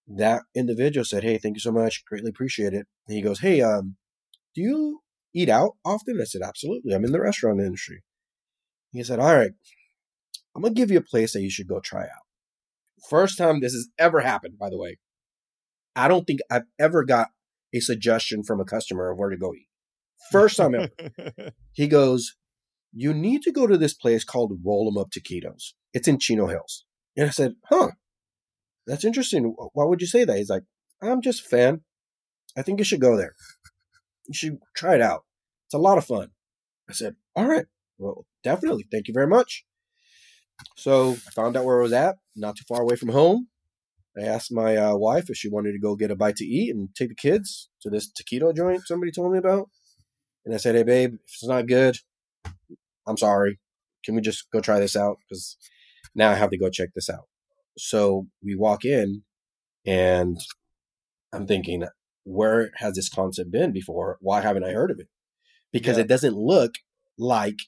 that 0.07 0.43
individual 0.55 1.05
said, 1.05 1.25
"Hey, 1.25 1.39
thank 1.39 1.57
you 1.57 1.61
so 1.61 1.73
much, 1.73 2.05
greatly 2.05 2.31
appreciate 2.31 2.73
it." 2.73 2.87
And 3.07 3.17
he 3.17 3.23
goes, 3.23 3.41
"Hey, 3.41 3.61
um, 3.61 3.97
do 4.55 4.63
you 4.63 5.01
eat 5.35 5.49
out 5.49 5.73
often?" 5.85 6.21
I 6.21 6.25
said, 6.25 6.43
"Absolutely. 6.43 6.95
I'm 6.95 7.05
in 7.05 7.13
the 7.13 7.21
restaurant 7.21 7.61
industry." 7.61 8.05
He 8.93 9.03
said, 9.03 9.19
"All 9.19 9.35
right, 9.35 9.53
I'm 10.55 10.63
gonna 10.63 10.75
give 10.75 10.93
you 10.93 10.99
a 10.99 11.03
place 11.03 11.33
that 11.33 11.43
you 11.43 11.51
should 11.51 11.69
go 11.69 11.81
try 11.81 12.05
out." 12.05 12.27
First 13.11 13.37
time 13.39 13.61
this 13.61 13.73
has 13.73 13.89
ever 13.99 14.21
happened, 14.21 14.59
by 14.59 14.71
the 14.71 14.79
way. 14.79 14.99
I 15.97 16.07
don't 16.07 16.27
think 16.27 16.41
I've 16.49 16.69
ever 16.79 17.05
got 17.05 17.31
a 17.75 17.81
suggestion 17.81 18.43
from 18.43 18.61
a 18.61 18.65
customer 18.65 19.11
of 19.11 19.19
where 19.19 19.31
to 19.31 19.37
go 19.37 19.55
eat. 19.55 19.69
First 20.33 20.57
time 20.57 20.75
ever. 20.75 20.91
he 21.73 21.87
goes, 21.87 22.37
you 22.93 23.15
need 23.15 23.43
to 23.43 23.53
go 23.53 23.67
to 23.67 23.77
this 23.77 23.95
place 23.95 24.25
called 24.25 24.59
Roll 24.65 24.89
'em 24.89 24.99
Up 24.99 25.11
Taquitos. 25.11 25.75
It's 25.93 26.09
in 26.09 26.19
Chino 26.19 26.47
Hills. 26.47 26.85
And 27.17 27.27
I 27.27 27.31
said, 27.31 27.55
huh, 27.67 27.91
that's 28.87 29.05
interesting. 29.05 29.55
Why 29.73 29.85
would 29.85 30.01
you 30.01 30.07
say 30.07 30.25
that? 30.25 30.37
He's 30.37 30.51
like, 30.51 30.65
I'm 31.03 31.21
just 31.21 31.47
a 31.47 31.49
fan. 31.49 31.83
I 32.57 32.63
think 32.63 32.79
you 32.79 32.85
should 32.85 33.01
go 33.01 33.17
there. 33.17 33.35
You 34.27 34.35
should 34.35 34.59
try 34.75 34.95
it 34.95 35.03
out. 35.03 35.25
It's 35.67 35.75
a 35.75 35.79
lot 35.79 35.99
of 35.99 36.07
fun. 36.07 36.31
I 36.89 36.93
said, 36.93 37.17
all 37.37 37.47
right. 37.47 37.67
Well, 37.99 38.27
definitely. 38.43 38.87
Thank 38.91 39.09
you 39.09 39.15
very 39.15 39.27
much. 39.27 39.65
So 40.77 41.13
I 41.13 41.31
found 41.31 41.57
out 41.57 41.65
where 41.65 41.79
I 41.79 41.83
was 41.83 41.93
at, 41.93 42.17
not 42.35 42.57
too 42.57 42.65
far 42.69 42.81
away 42.81 42.97
from 42.97 43.11
home. 43.11 43.49
I 44.19 44.27
asked 44.27 44.53
my 44.53 44.77
uh, 44.77 44.97
wife 44.97 45.31
if 45.31 45.37
she 45.37 45.49
wanted 45.49 45.73
to 45.73 45.79
go 45.79 45.95
get 45.95 46.11
a 46.11 46.17
bite 46.17 46.37
to 46.37 46.45
eat 46.45 46.75
and 46.75 46.89
take 46.95 47.11
the 47.11 47.15
kids 47.15 47.69
to 47.83 47.91
this 47.91 48.11
taquito 48.11 48.55
joint 48.55 48.87
somebody 48.87 49.13
told 49.13 49.33
me 49.33 49.39
about. 49.39 49.69
And 50.45 50.55
I 50.55 50.59
said, 50.59 50.75
hey, 50.75 50.83
babe, 50.83 51.15
if 51.15 51.35
it's 51.35 51.47
not 51.47 51.67
good, 51.67 51.99
I'm 53.07 53.17
sorry. 53.17 53.59
Can 54.05 54.15
we 54.15 54.21
just 54.21 54.51
go 54.51 54.61
try 54.61 54.81
this 54.81 54.97
out? 54.97 55.19
Because 55.29 55.57
now 56.15 56.31
I 56.31 56.35
have 56.35 56.51
to 56.51 56.59
go 56.59 56.71
check 56.71 56.91
this 56.95 57.11
out. 57.11 57.25
So 57.77 58.27
we 58.43 58.57
walk 58.57 58.85
in 58.85 59.23
and 59.87 60.39
I'm 61.33 61.47
thinking, 61.47 61.85
where 62.25 62.71
has 62.77 62.95
this 62.95 63.09
concept 63.09 63.51
been 63.51 63.73
before? 63.73 64.19
Why 64.21 64.41
haven't 64.41 64.65
I 64.65 64.73
heard 64.73 64.91
of 64.91 64.99
it? 64.99 65.09
Because 65.73 65.97
yeah. 65.97 66.05
it 66.05 66.09
doesn't 66.09 66.37
look 66.37 66.75
like 67.19 67.59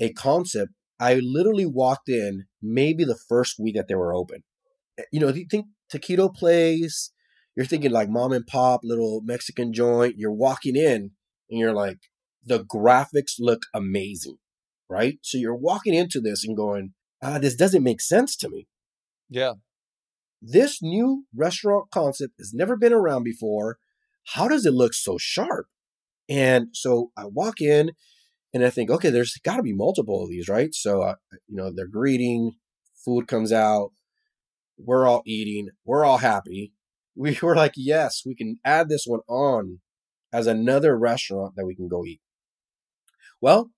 a 0.00 0.12
concept. 0.12 0.72
I 0.98 1.14
literally 1.22 1.66
walked 1.66 2.08
in 2.08 2.46
maybe 2.62 3.04
the 3.04 3.18
first 3.28 3.56
week 3.58 3.74
that 3.76 3.88
they 3.88 3.94
were 3.94 4.14
open. 4.14 4.42
Eh, 4.98 5.04
you 5.12 5.20
know, 5.20 5.28
if 5.28 5.36
you 5.36 5.46
think 5.50 5.66
taquito 5.92 6.32
place, 6.34 7.12
you're 7.56 7.66
thinking 7.66 7.90
like 7.90 8.08
mom 8.08 8.32
and 8.32 8.46
pop, 8.46 8.80
little 8.84 9.22
Mexican 9.24 9.72
joint. 9.72 10.16
You're 10.18 10.32
walking 10.32 10.76
in 10.76 11.12
and 11.50 11.60
you're 11.60 11.72
like, 11.72 11.98
the 12.44 12.64
graphics 12.64 13.34
look 13.38 13.62
amazing 13.74 14.38
right? 14.88 15.18
So 15.22 15.38
you're 15.38 15.56
walking 15.56 15.94
into 15.94 16.20
this 16.20 16.44
and 16.44 16.56
going, 16.56 16.92
ah, 17.22 17.38
this 17.38 17.56
doesn't 17.56 17.82
make 17.82 18.00
sense 18.00 18.36
to 18.36 18.48
me. 18.48 18.68
Yeah. 19.28 19.54
This 20.40 20.82
new 20.82 21.24
restaurant 21.34 21.90
concept 21.90 22.34
has 22.38 22.52
never 22.54 22.76
been 22.76 22.92
around 22.92 23.24
before. 23.24 23.78
How 24.34 24.48
does 24.48 24.66
it 24.66 24.74
look 24.74 24.94
so 24.94 25.18
sharp? 25.18 25.66
And 26.28 26.68
so 26.72 27.10
I 27.16 27.26
walk 27.26 27.60
in 27.60 27.92
and 28.52 28.64
I 28.64 28.70
think, 28.70 28.90
okay, 28.90 29.10
there's 29.10 29.38
got 29.44 29.56
to 29.56 29.62
be 29.62 29.72
multiple 29.72 30.22
of 30.22 30.30
these, 30.30 30.48
right? 30.48 30.74
So, 30.74 31.02
uh, 31.02 31.14
you 31.46 31.56
know, 31.56 31.72
they're 31.74 31.86
greeting, 31.86 32.52
food 33.04 33.28
comes 33.28 33.52
out. 33.52 33.92
We're 34.78 35.06
all 35.06 35.22
eating. 35.26 35.70
We're 35.84 36.04
all 36.04 36.18
happy. 36.18 36.72
We 37.14 37.38
were 37.42 37.56
like, 37.56 37.72
yes, 37.76 38.22
we 38.24 38.34
can 38.34 38.58
add 38.64 38.88
this 38.88 39.04
one 39.06 39.20
on 39.28 39.80
as 40.32 40.46
another 40.46 40.98
restaurant 40.98 41.54
that 41.56 41.66
we 41.66 41.74
can 41.74 41.88
go 41.88 42.04
eat. 42.04 42.20
Well, 43.40 43.70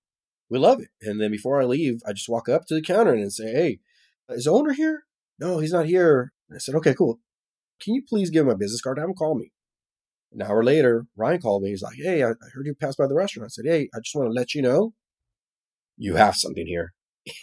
we 0.49 0.57
love 0.57 0.79
it. 0.79 0.89
And 1.01 1.21
then 1.21 1.31
before 1.31 1.61
I 1.61 1.65
leave, 1.65 2.01
I 2.05 2.13
just 2.13 2.29
walk 2.29 2.49
up 2.49 2.65
to 2.67 2.75
the 2.75 2.81
counter 2.81 3.13
and 3.13 3.31
say, 3.31 3.51
hey, 3.51 3.79
is 4.29 4.45
the 4.45 4.51
owner 4.51 4.73
here? 4.73 5.03
No, 5.39 5.59
he's 5.59 5.73
not 5.73 5.85
here. 5.85 6.33
I 6.53 6.57
said, 6.57 6.75
okay, 6.75 6.93
cool. 6.93 7.19
Can 7.81 7.93
you 7.93 8.03
please 8.07 8.29
give 8.29 8.41
him 8.41 8.47
my 8.47 8.55
business 8.55 8.81
card? 8.81 8.97
Have 8.97 9.07
him 9.07 9.15
call 9.15 9.35
me. 9.35 9.51
An 10.31 10.41
hour 10.41 10.63
later, 10.63 11.05
Ryan 11.15 11.41
called 11.41 11.63
me. 11.63 11.69
He's 11.69 11.81
like, 11.81 11.97
hey, 11.97 12.23
I 12.23 12.33
heard 12.53 12.65
you 12.65 12.75
pass 12.75 12.95
by 12.95 13.07
the 13.07 13.15
restaurant. 13.15 13.45
I 13.45 13.49
said, 13.49 13.65
hey, 13.65 13.89
I 13.93 13.99
just 14.03 14.15
want 14.15 14.27
to 14.27 14.33
let 14.33 14.53
you 14.53 14.61
know 14.61 14.93
you 15.97 16.15
have 16.15 16.35
something 16.35 16.67
here. 16.67 16.93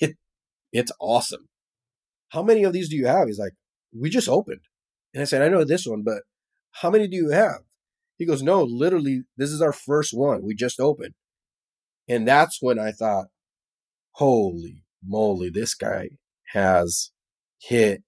It, 0.01 0.17
it's 0.73 0.93
awesome. 1.01 1.49
How 2.31 2.43
many 2.43 2.65
of 2.65 2.73
these 2.73 2.89
do 2.89 2.97
you 2.97 3.07
have? 3.07 3.27
He's 3.27 3.39
like, 3.39 3.53
we 3.99 4.11
just 4.11 4.29
opened. 4.29 4.63
And 5.15 5.23
I 5.23 5.25
said, 5.25 5.43
I 5.43 5.49
know 5.49 5.65
this 5.65 5.87
one, 5.87 6.03
but 6.03 6.23
how 6.73 6.91
many 6.91 7.09
do 7.09 7.17
you 7.17 7.31
have? 7.31 7.61
He 8.19 8.27
goes, 8.27 8.43
no, 8.43 8.63
literally, 8.63 9.23
this 9.37 9.51
is 9.51 9.63
our 9.63 9.73
first 9.73 10.13
one. 10.13 10.43
We 10.43 10.55
just 10.55 10.81
opened. 10.81 11.15
And 12.09 12.27
that's 12.27 12.59
when 12.61 12.79
I 12.79 12.93
thought, 12.93 13.27
holy 14.13 14.83
moly, 15.05 15.51
this 15.51 15.75
guy 15.75 16.11
has 16.53 17.11
hit 17.61 18.03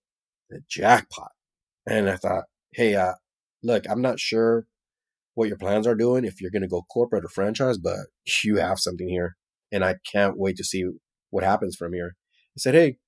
the 0.50 0.61
jackpot. 0.68 1.33
And 1.87 2.09
I 2.09 2.16
thought, 2.16 2.44
hey, 2.72 2.94
uh, 2.94 3.14
look, 3.62 3.85
I'm 3.88 4.02
not 4.02 4.20
sure 4.20 4.66
what 5.35 5.48
your 5.48 5.59
plans 5.59 5.87
are 5.87 5.94
doing 5.94 6.24
if 6.24 6.40
you're 6.40 6.50
going 6.50 6.62
to 6.62 6.68
go 6.68 6.83
corporate 6.90 7.24
or 7.24 7.28
franchise, 7.28 7.78
but 7.78 7.98
you 8.44 8.57
have 8.57 8.78
something 8.78 9.09
here. 9.09 9.37
And 9.70 9.85
I 9.85 9.96
can't 10.11 10.38
wait 10.38 10.57
to 10.57 10.64
see 10.64 10.85
what 11.31 11.44
happens 11.44 11.76
from 11.76 11.92
here. 11.92 12.16
I 12.57 12.59
said, 12.59 12.74
hey, 12.74 12.98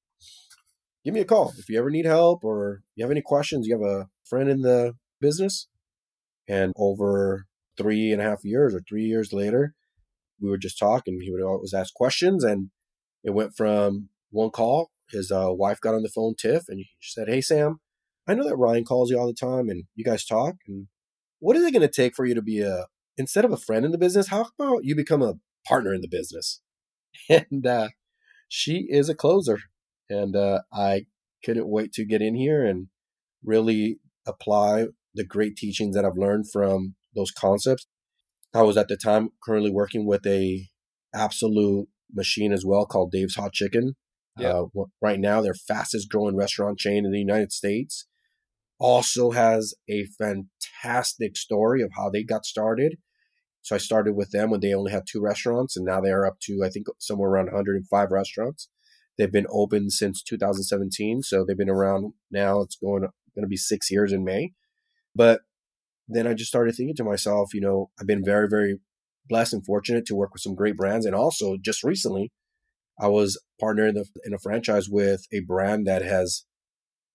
give 1.05 1.15
me 1.15 1.21
a 1.21 1.25
call 1.25 1.53
if 1.59 1.69
you 1.69 1.79
ever 1.79 1.91
need 1.91 2.07
help 2.07 2.45
or 2.45 2.83
you 2.95 3.05
have 3.05 3.11
any 3.11 3.23
questions. 3.23 3.67
You 3.67 3.79
have 3.79 3.89
a 3.89 4.09
friend 4.25 4.49
in 4.49 4.63
the 4.63 4.95
business. 5.21 5.69
And 6.49 6.73
over 6.77 7.47
three 7.77 8.13
and 8.13 8.21
a 8.21 8.25
half 8.25 8.45
years 8.45 8.75
or 8.75 8.81
three 8.81 9.05
years 9.05 9.33
later, 9.33 9.75
we 10.41 10.51
would 10.51 10.61
just 10.61 10.79
talk 10.79 11.05
and 11.07 11.21
he 11.23 11.31
would 11.31 11.43
always 11.43 11.75
ask 11.75 11.95
questions. 11.95 12.45
And 12.45 12.71
it 13.23 13.31
went 13.31 13.57
from 13.57 14.09
one 14.31 14.51
call. 14.51 14.91
His 15.11 15.31
uh, 15.31 15.49
wife 15.51 15.81
got 15.81 15.95
on 15.95 16.03
the 16.03 16.09
phone, 16.09 16.35
Tiff, 16.39 16.65
and 16.69 16.85
she 16.99 17.13
said, 17.13 17.29
Hey, 17.29 17.41
Sam, 17.41 17.81
I 18.29 18.35
know 18.35 18.49
that 18.49 18.57
Ryan 18.57 18.85
calls 18.85 19.11
you 19.11 19.19
all 19.19 19.27
the 19.27 19.35
time 19.35 19.69
and 19.69 19.85
you 19.95 20.05
guys 20.05 20.25
talk. 20.25 20.57
And 20.69 20.87
what 21.41 21.57
is 21.57 21.65
it 21.65 21.73
going 21.73 21.83
to 21.83 21.89
take 21.89 22.15
for 22.15 22.25
you 22.25 22.35
to 22.35 22.43
be 22.43 22.61
a, 22.61 22.87
instead 23.17 23.45
of 23.45 23.53
a 23.53 23.57
friend 23.57 23.85
in 23.85 23.91
the 23.91 23.99
business, 23.99 24.29
how 24.29 24.47
about 24.59 24.85
you 24.85 24.95
become 24.95 25.23
a 25.23 25.35
partner 25.67 25.93
in 25.95 26.01
the 26.01 26.09
business? 26.09 26.61
And 27.29 27.67
uh, 27.67 27.89
she 28.49 28.87
is 28.89 29.09
a 29.09 29.15
closer. 29.15 29.59
And 30.11 30.37
uh, 30.37 30.61
I 30.73 31.07
couldn't 31.45 31.71
wait 31.71 31.93
to 31.93 32.05
get 32.05 32.21
in 32.21 32.35
here 32.35 32.65
and 32.65 32.89
really 33.43 33.99
apply 34.27 34.89
the 35.15 35.25
great 35.25 35.57
teachings 35.57 35.97
that 35.97 36.05
I've 36.05 36.17
learned 36.17 36.51
from 36.53 36.95
those 37.15 37.31
concepts. 37.31 37.87
I 38.53 38.63
was 38.63 38.77
at 38.77 38.89
the 38.89 38.97
time 38.97 39.31
currently 39.43 39.71
working 39.71 40.07
with 40.07 40.27
a 40.27 40.69
absolute 41.15 41.89
machine 42.13 42.53
as 42.53 42.65
well 42.65 42.85
called 42.85 43.13
Dave's 43.13 43.37
Hot 43.37 43.53
Chicken. 43.53 43.95
Yeah. 44.39 44.65
Uh, 44.77 44.85
right 45.01 45.21
now, 45.21 45.41
their 45.41 45.55
fastest 45.55 46.11
growing 46.11 46.37
restaurant 46.37 46.79
chain 46.79 47.05
in 47.05 47.13
the 47.13 47.19
United 47.19 47.53
States 47.53 48.07
also 48.79 49.33
has 49.33 49.75
a 49.89 50.07
fantastic 50.19 51.37
story 51.37 51.83
of 51.83 51.91
how 51.97 52.11
they 52.11 52.23
got 52.25 52.45
started. 52.45 52.97
So 53.63 53.75
I 53.75 53.79
started 53.79 54.15
with 54.15 54.31
them 54.31 54.51
when 54.51 54.61
they 54.61 54.73
only 54.73 54.91
had 54.91 55.03
two 55.07 55.21
restaurants, 55.21 55.77
and 55.77 55.85
now 55.85 56.01
they 56.01 56.11
are 56.11 56.25
up 56.25 56.41
to 56.43 56.63
I 56.65 56.71
think 56.71 56.87
somewhere 56.99 57.31
around 57.31 57.47
105 57.47 58.11
restaurants. 58.11 58.69
They've 59.19 59.31
been 59.31 59.47
open 59.51 59.91
since 59.91 60.23
2017, 60.23 61.23
so 61.23 61.45
they've 61.45 61.57
been 61.57 61.71
around 61.71 62.15
now. 62.31 62.61
It's 62.61 62.77
going 62.77 63.03
going 63.03 63.43
to 63.43 63.49
be 63.49 63.57
six 63.57 63.91
years 63.91 64.13
in 64.13 64.25
May. 64.25 64.53
But 65.15 65.41
then 66.09 66.27
I 66.27 66.35
just 66.35 66.51
started 66.51 66.75
thinking 66.75 66.97
to 66.97 67.05
myself, 67.05 67.55
you 67.55 67.61
know, 67.61 67.91
I've 68.01 68.07
been 68.07 68.25
very 68.25 68.49
very 68.49 68.79
blessed 69.29 69.53
and 69.53 69.65
fortunate 69.65 70.07
to 70.07 70.15
work 70.15 70.33
with 70.33 70.43
some 70.43 70.55
great 70.55 70.77
brands, 70.77 71.07
and 71.07 71.15
also 71.15 71.57
just 71.63 71.85
recently, 71.85 72.33
I 73.01 73.09
was 73.09 73.41
partnered 73.61 73.97
in, 73.97 74.05
in 74.25 74.35
a 74.35 74.39
franchise 74.39 74.89
with 74.89 75.23
a 75.33 75.41
brand 75.41 75.87
that 75.87 76.03
has 76.03 76.45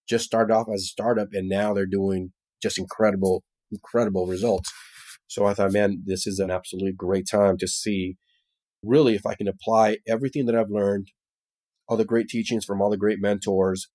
just 0.07 0.25
started 0.25 0.53
off 0.53 0.67
as 0.73 0.81
a 0.81 0.85
startup 0.85 1.29
and 1.33 1.49
now 1.49 1.73
they're 1.73 1.85
doing 1.85 2.31
just 2.61 2.77
incredible, 2.77 3.43
incredible 3.71 4.27
results. 4.27 4.71
So 5.27 5.45
I 5.45 5.53
thought, 5.53 5.73
man, 5.73 6.03
this 6.05 6.27
is 6.27 6.39
an 6.39 6.51
absolutely 6.51 6.93
great 6.93 7.27
time 7.29 7.57
to 7.57 7.67
see 7.67 8.17
really 8.83 9.15
if 9.15 9.25
I 9.25 9.35
can 9.35 9.47
apply 9.47 9.97
everything 10.07 10.45
that 10.45 10.55
I've 10.55 10.69
learned, 10.69 11.09
all 11.87 11.97
the 11.97 12.05
great 12.05 12.27
teachings 12.27 12.65
from 12.65 12.81
all 12.81 12.89
the 12.89 12.97
great 12.97 13.19
mentors 13.19 13.87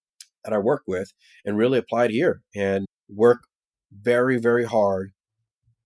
that 0.45 0.53
I 0.53 0.59
work 0.59 0.83
with, 0.87 1.13
and 1.45 1.57
really 1.57 1.79
apply 1.79 2.07
it 2.07 2.11
here 2.13 2.43
and 2.55 2.87
work 3.09 3.41
very, 3.93 4.39
very 4.39 4.65
hard 4.65 5.13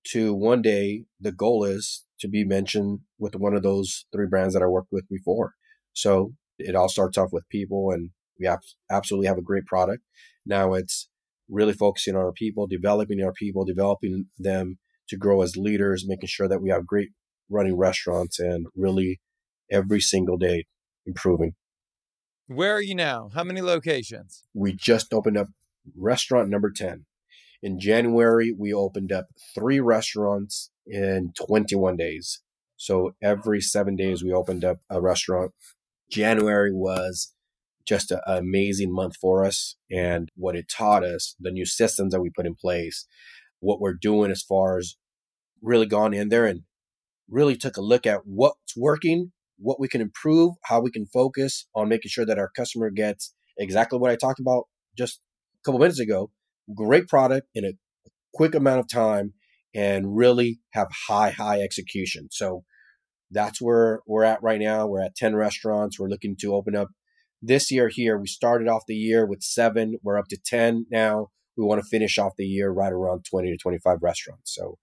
to 0.09 0.35
one 0.35 0.63
day 0.63 1.05
the 1.21 1.33
goal 1.33 1.65
is 1.65 2.05
to 2.21 2.29
be 2.29 2.45
mentioned 2.45 3.01
with 3.19 3.35
one 3.35 3.55
of 3.55 3.63
those 3.63 4.05
three 4.13 4.27
brands 4.27 4.55
that 4.55 4.63
I 4.63 4.67
worked 4.67 4.93
with 4.93 5.09
before. 5.09 5.55
So 5.93 6.35
it 6.59 6.75
all 6.75 6.89
starts 6.89 7.19
off 7.19 7.33
with 7.33 7.49
people 7.49 7.91
and 7.91 8.11
we 8.39 8.49
absolutely 8.91 9.27
have 9.27 9.39
a 9.39 9.43
great 9.43 9.65
product. 9.65 10.03
Now 10.45 10.75
it's 10.75 11.09
really 11.49 11.73
focusing 11.73 12.15
on 12.15 12.23
our 12.23 12.33
people, 12.33 12.67
developing 12.67 13.23
our 13.23 13.33
people, 13.33 13.65
developing 13.65 14.27
them 14.39 14.79
to 15.09 15.17
grow 15.17 15.43
as 15.43 15.57
leaders, 15.57 16.05
making 16.07 16.29
sure 16.29 16.49
that 16.49 16.63
we 16.63 16.71
have 16.71 16.87
great 16.87 17.11
running 17.51 17.77
restaurants 17.77 18.39
and 18.39 18.67
really 18.77 19.21
every 19.71 20.01
single 20.01 20.37
day 20.37 20.67
improving. 21.07 21.55
Where 22.47 22.75
are 22.75 22.83
you 22.83 22.95
now? 22.95 23.31
How 23.33 23.43
many 23.43 23.63
locations? 23.63 24.45
We 24.53 24.75
just 24.75 25.15
opened 25.15 25.39
up 25.39 25.49
restaurant 25.97 26.51
number 26.51 26.71
10. 26.71 27.07
In 27.63 27.81
January, 27.81 28.53
we 28.53 28.71
opened 28.71 29.13
up 29.13 29.29
three 29.55 29.81
restaurants 29.81 30.71
in 30.87 31.33
21 31.47 31.97
days. 31.97 32.43
So 32.77 33.15
every 33.23 33.63
seven 33.63 33.97
days, 33.97 34.23
we 34.23 34.31
opened 34.31 34.63
up 34.63 34.81
a 34.91 35.01
restaurant. 35.01 35.53
January 36.11 36.71
was 36.71 37.33
just 37.87 38.11
an 38.11 38.21
amazing 38.27 38.93
month 38.93 39.17
for 39.17 39.43
us 39.43 39.77
and 39.91 40.29
what 40.37 40.55
it 40.55 40.69
taught 40.69 41.03
us, 41.03 41.37
the 41.41 41.51
new 41.51 41.65
systems 41.65 42.13
that 42.13 42.21
we 42.21 42.29
put 42.29 42.47
in 42.47 42.55
place, 42.55 43.07
what 43.61 43.81
we're 43.81 43.95
doing 43.95 44.31
as 44.31 44.43
far 44.43 44.77
as 44.77 44.97
really 45.63 45.87
gone 45.87 46.13
in 46.13 46.29
there 46.29 46.45
and 46.45 46.65
really 47.27 47.57
took 47.57 47.79
a 47.79 47.83
look 47.83 48.07
at 48.07 48.27
what's 48.27 48.77
working, 48.77 49.33
what 49.59 49.81
we 49.81 49.89
can 49.89 50.01
improve, 50.01 50.55
how 50.65 50.81
we 50.81 50.91
can 50.91 51.07
focus 51.07 51.67
on 51.75 51.89
making 51.89 52.11
sure 52.11 52.27
that 52.27 52.39
our 52.39 52.51
customer 52.57 52.91
gets 52.91 53.35
exactly 53.57 53.99
what 53.99 54.11
I 54.11 54.17
talked 54.17 54.41
about 54.41 54.65
just 54.97 55.21
a 55.57 55.63
couple 55.65 55.81
minutes 55.81 56.01
ago. 56.01 56.31
Great 56.75 57.09
product 57.09 57.49
in 57.55 57.65
a 57.65 57.73
quick 58.33 58.55
amount 58.55 58.81
of 58.81 58.89
time 58.89 59.35
and 59.75 60.17
really 60.17 60.61
have 60.73 60.89
high, 61.09 61.31
high 61.31 61.61
execution. 61.61 62.29
So 62.31 62.65
that's 63.31 63.61
where 63.61 64.01
we're 64.07 64.25
at 64.25 64.43
right 64.43 64.61
now. 64.61 64.87
We're 64.87 65.03
at 65.03 65.17
10 65.17 65.35
restaurants. 65.35 65.99
We're 65.99 66.09
looking 66.09 66.37
to 66.41 66.55
open 66.55 66.77
up 66.77 66.89
this 67.47 67.71
year 67.71 67.89
here, 67.89 68.19
we 68.19 68.27
started 68.27 68.69
off 68.69 68.85
the 68.89 68.95
year 68.95 69.27
with 69.27 69.43
seven. 69.43 69.99
We're 70.03 70.19
up 70.19 70.29
to 70.29 70.39
10 70.39 70.87
now. 70.91 71.29
We 71.57 71.65
want 71.65 71.83
to 71.83 71.89
finish 71.89 72.19
off 72.19 72.33
the 72.37 72.47
year 72.47 72.71
right 72.71 72.93
around 72.93 73.27
20 73.31 73.51
to 73.51 73.57
25 73.59 73.99
restaurants. 74.01 74.55
So 74.55 74.79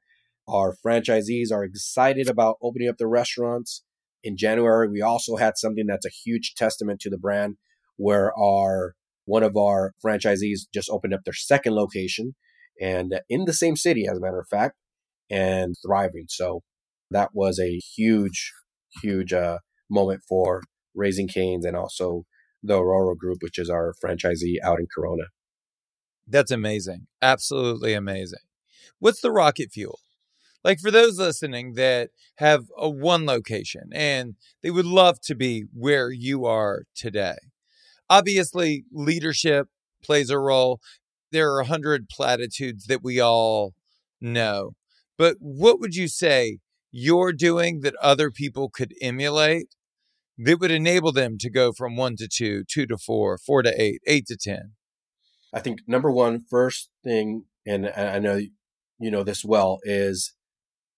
our 0.48 0.76
franchisees 0.86 1.52
are 1.52 1.64
excited 1.64 2.30
about 2.30 2.58
opening 2.62 2.88
up 2.88 2.98
the 2.98 3.08
restaurants. 3.08 3.84
In 4.24 4.38
January, 4.38 4.88
we 4.88 5.02
also 5.02 5.36
had 5.36 5.58
something 5.58 5.88
that's 5.88 6.06
a 6.06 6.10
huge 6.10 6.54
testament 6.56 7.00
to 7.02 7.10
the 7.10 7.18
brand 7.18 7.58
where 7.98 8.32
our 8.38 8.94
one 9.26 9.44
of 9.44 9.56
our 9.56 9.94
franchisees 10.04 10.62
just 10.74 10.90
opened 10.90 11.14
up 11.14 11.22
their 11.24 11.34
second 11.34 11.74
location 11.74 12.36
and 12.80 13.22
in 13.30 13.46
the 13.46 13.54
same 13.54 13.76
city, 13.76 14.08
as 14.10 14.18
a 14.18 14.22
matter 14.22 14.40
of 14.40 14.48
fact, 14.48 14.76
and 15.30 15.76
thriving. 15.86 16.26
So 16.28 16.62
that 17.12 17.30
was 17.34 17.60
a 17.60 17.78
huge, 17.96 18.52
huge 19.02 19.32
uh, 19.32 19.60
moment 19.90 20.22
for 20.28 20.64
Raising 20.96 21.28
Cane's 21.28 21.66
and 21.66 21.78
also 21.78 22.26
the 22.64 22.80
Aurora 22.80 23.16
Group, 23.16 23.38
which 23.42 23.58
is 23.60 23.70
our 23.70 23.94
franchisee 24.04 24.56
out 24.64 24.80
in 24.80 24.88
Corona. 24.94 25.24
That's 26.28 26.52
amazing. 26.52 27.08
Absolutely 27.22 27.94
amazing. 27.94 28.40
What's 29.00 29.22
the 29.22 29.32
rocket 29.32 29.72
fuel? 29.72 30.00
Like 30.64 30.80
for 30.80 30.92
those 30.92 31.18
listening 31.18 31.74
that 31.74 32.12
have 32.36 32.66
a 32.78 32.90
one 32.90 33.26
location 33.26 33.90
and 33.94 34.36
they 34.62 34.70
would 34.70 34.86
love 34.86 35.20
to 35.22 35.36
be 35.36 35.66
where 35.74 36.12
you 36.12 36.46
are 36.46 36.84
today. 36.96 37.38
Obviously, 38.10 38.84
leadership 38.92 39.68
plays 40.04 40.30
a 40.30 40.38
role. 40.38 40.80
There 41.32 41.52
are 41.54 41.62
a 41.62 41.66
hundred 41.66 42.10
platitudes 42.10 42.86
that 42.86 43.04
we 43.04 43.20
all 43.20 43.74
know. 44.20 44.72
But 45.18 45.38
what 45.40 45.80
would 45.80 45.96
you 45.96 46.08
say 46.08 46.60
you're 46.92 47.32
doing 47.32 47.82
that 47.82 47.96
other 48.02 48.30
people 48.30 48.70
could 48.70 48.94
emulate 49.02 49.76
that 50.38 50.60
would 50.60 50.72
enable 50.72 51.12
them 51.12 51.38
to 51.40 51.50
go 51.50 51.72
from 51.72 51.96
one 51.96 52.16
to 52.18 52.28
two, 52.28 52.64
two 52.68 52.86
to 52.88 52.98
four, 52.98 53.38
four 53.38 53.62
to 53.64 53.82
eight, 53.82 54.02
eight 54.08 54.26
to 54.28 54.38
10? 54.38 54.74
I 55.54 55.60
think 55.60 55.82
number 55.88 56.12
one, 56.12 56.44
first 56.50 56.90
thing, 57.04 57.46
and 57.66 57.88
I 57.96 58.20
know 58.20 58.42
you 59.00 59.12
know 59.12 59.24
this 59.24 59.44
well, 59.44 59.80
is 59.84 60.34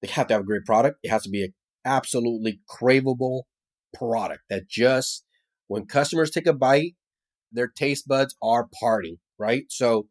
they 0.03 0.09
have 0.09 0.27
to 0.27 0.33
have 0.33 0.41
a 0.41 0.45
great 0.45 0.65
product. 0.65 0.99
It 1.01 1.09
has 1.09 1.23
to 1.23 1.29
be 1.29 1.45
an 1.45 1.53
absolutely 1.85 2.59
craveable 2.69 3.43
product 3.93 4.41
that 4.49 4.67
just, 4.67 5.25
when 5.67 5.85
customers 5.85 6.29
take 6.29 6.45
a 6.45 6.53
bite, 6.53 6.95
their 7.51 7.69
taste 7.69 8.07
buds 8.07 8.35
are 8.43 8.67
parting, 8.79 9.17
right? 9.39 9.63
So, 9.69 10.09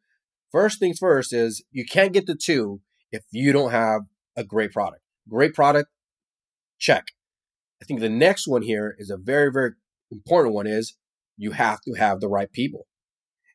first 0.51 0.81
things 0.81 0.99
first 0.99 1.33
is 1.33 1.63
you 1.71 1.85
can't 1.85 2.15
get 2.15 2.27
the 2.27 2.35
two 2.35 2.81
if 3.11 3.23
you 3.31 3.53
don't 3.53 3.71
have 3.71 4.03
a 4.35 4.45
great 4.45 4.73
product. 4.73 5.03
Great 5.29 5.53
product, 5.53 5.91
check. 6.79 7.09
I 7.83 7.85
think 7.85 8.01
the 8.01 8.09
next 8.09 8.49
one 8.49 8.63
here 8.63 8.97
is 8.99 9.11
a 9.11 9.19
very, 9.19 9.53
very 9.53 9.73
important 10.11 10.55
one 10.55 10.67
is 10.67 10.97
you 11.37 11.51
have 11.51 11.81
to 11.83 11.95
have 11.95 12.21
the 12.21 12.29
right 12.29 12.51
people. 12.51 12.87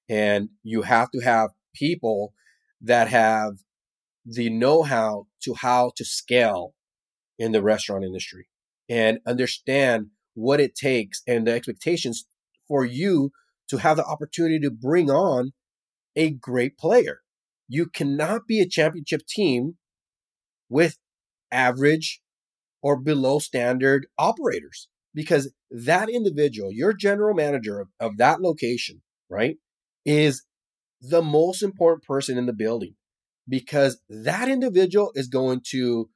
And 0.07 0.49
you 0.63 0.83
have 0.83 1.09
to 1.11 1.19
have 1.21 1.49
people 1.73 2.33
that 2.81 3.07
have 3.07 3.53
the 4.27 4.49
know-how 4.49 5.25
to 5.41 5.53
how 5.53 5.91
to 5.95 6.03
scale 6.03 6.73
in 7.39 7.53
the 7.53 7.63
restaurant 7.63 8.03
industry 8.03 8.47
and 8.89 9.19
understand 9.25 10.07
what 10.33 10.59
it 10.59 10.75
takes 10.75 11.21
and 11.25 11.47
the 11.47 11.53
expectations 11.53 12.25
for 12.67 12.85
you 12.85 13.31
to 13.69 13.77
have 13.77 13.97
the 13.97 14.05
opportunity 14.05 14.59
to 14.59 14.69
bring 14.69 15.09
on 15.09 15.53
a 16.15 16.31
great 16.31 16.77
player. 16.77 17.21
You 17.69 17.87
cannot 17.87 18.47
be 18.47 18.59
a 18.59 18.67
championship 18.67 19.25
team 19.27 19.77
with 20.69 20.97
average 21.51 22.21
or 22.81 22.99
below 22.99 23.39
standard 23.39 24.07
operators 24.17 24.89
because 25.13 25.53
that 25.71 26.09
individual, 26.09 26.71
your 26.71 26.93
general 26.93 27.33
manager 27.33 27.79
of, 27.79 27.87
of 27.99 28.17
that 28.17 28.41
location, 28.41 29.01
right, 29.29 29.55
is 30.05 30.43
the 31.01 31.21
most 31.21 31.63
important 31.63 32.03
person 32.03 32.37
in 32.37 32.45
the 32.45 32.53
building 32.53 32.95
because 33.47 33.99
that 34.09 34.49
individual 34.49 35.11
is 35.15 35.27
going 35.27 35.61
to 35.71 36.09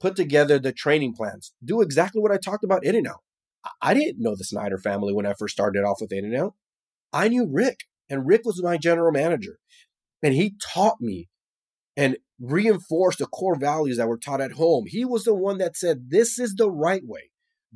put 0.00 0.16
together 0.16 0.58
the 0.58 0.72
training 0.72 1.14
plans, 1.14 1.52
do 1.64 1.80
exactly 1.80 2.20
what 2.20 2.32
I 2.32 2.38
talked 2.38 2.64
about 2.64 2.84
in 2.84 2.94
and 2.94 3.06
out. 3.06 3.22
I 3.82 3.94
didn't 3.94 4.22
know 4.22 4.36
the 4.36 4.44
Snyder 4.44 4.78
family 4.78 5.12
when 5.12 5.26
I 5.26 5.34
first 5.34 5.54
started 5.54 5.84
off 5.84 5.98
with 6.00 6.12
In 6.12 6.24
and 6.24 6.36
Out. 6.36 6.54
I 7.12 7.28
knew 7.28 7.46
Rick, 7.50 7.80
and 8.08 8.26
Rick 8.26 8.42
was 8.44 8.62
my 8.62 8.78
general 8.78 9.12
manager. 9.12 9.58
And 10.22 10.34
he 10.34 10.54
taught 10.72 11.00
me 11.00 11.28
and 11.96 12.16
reinforced 12.40 13.18
the 13.18 13.26
core 13.26 13.58
values 13.58 13.96
that 13.96 14.08
were 14.08 14.18
taught 14.18 14.40
at 14.40 14.52
home. 14.52 14.84
He 14.86 15.04
was 15.04 15.24
the 15.24 15.34
one 15.34 15.58
that 15.58 15.76
said, 15.76 16.10
This 16.10 16.38
is 16.38 16.54
the 16.54 16.70
right 16.70 17.02
way. 17.04 17.30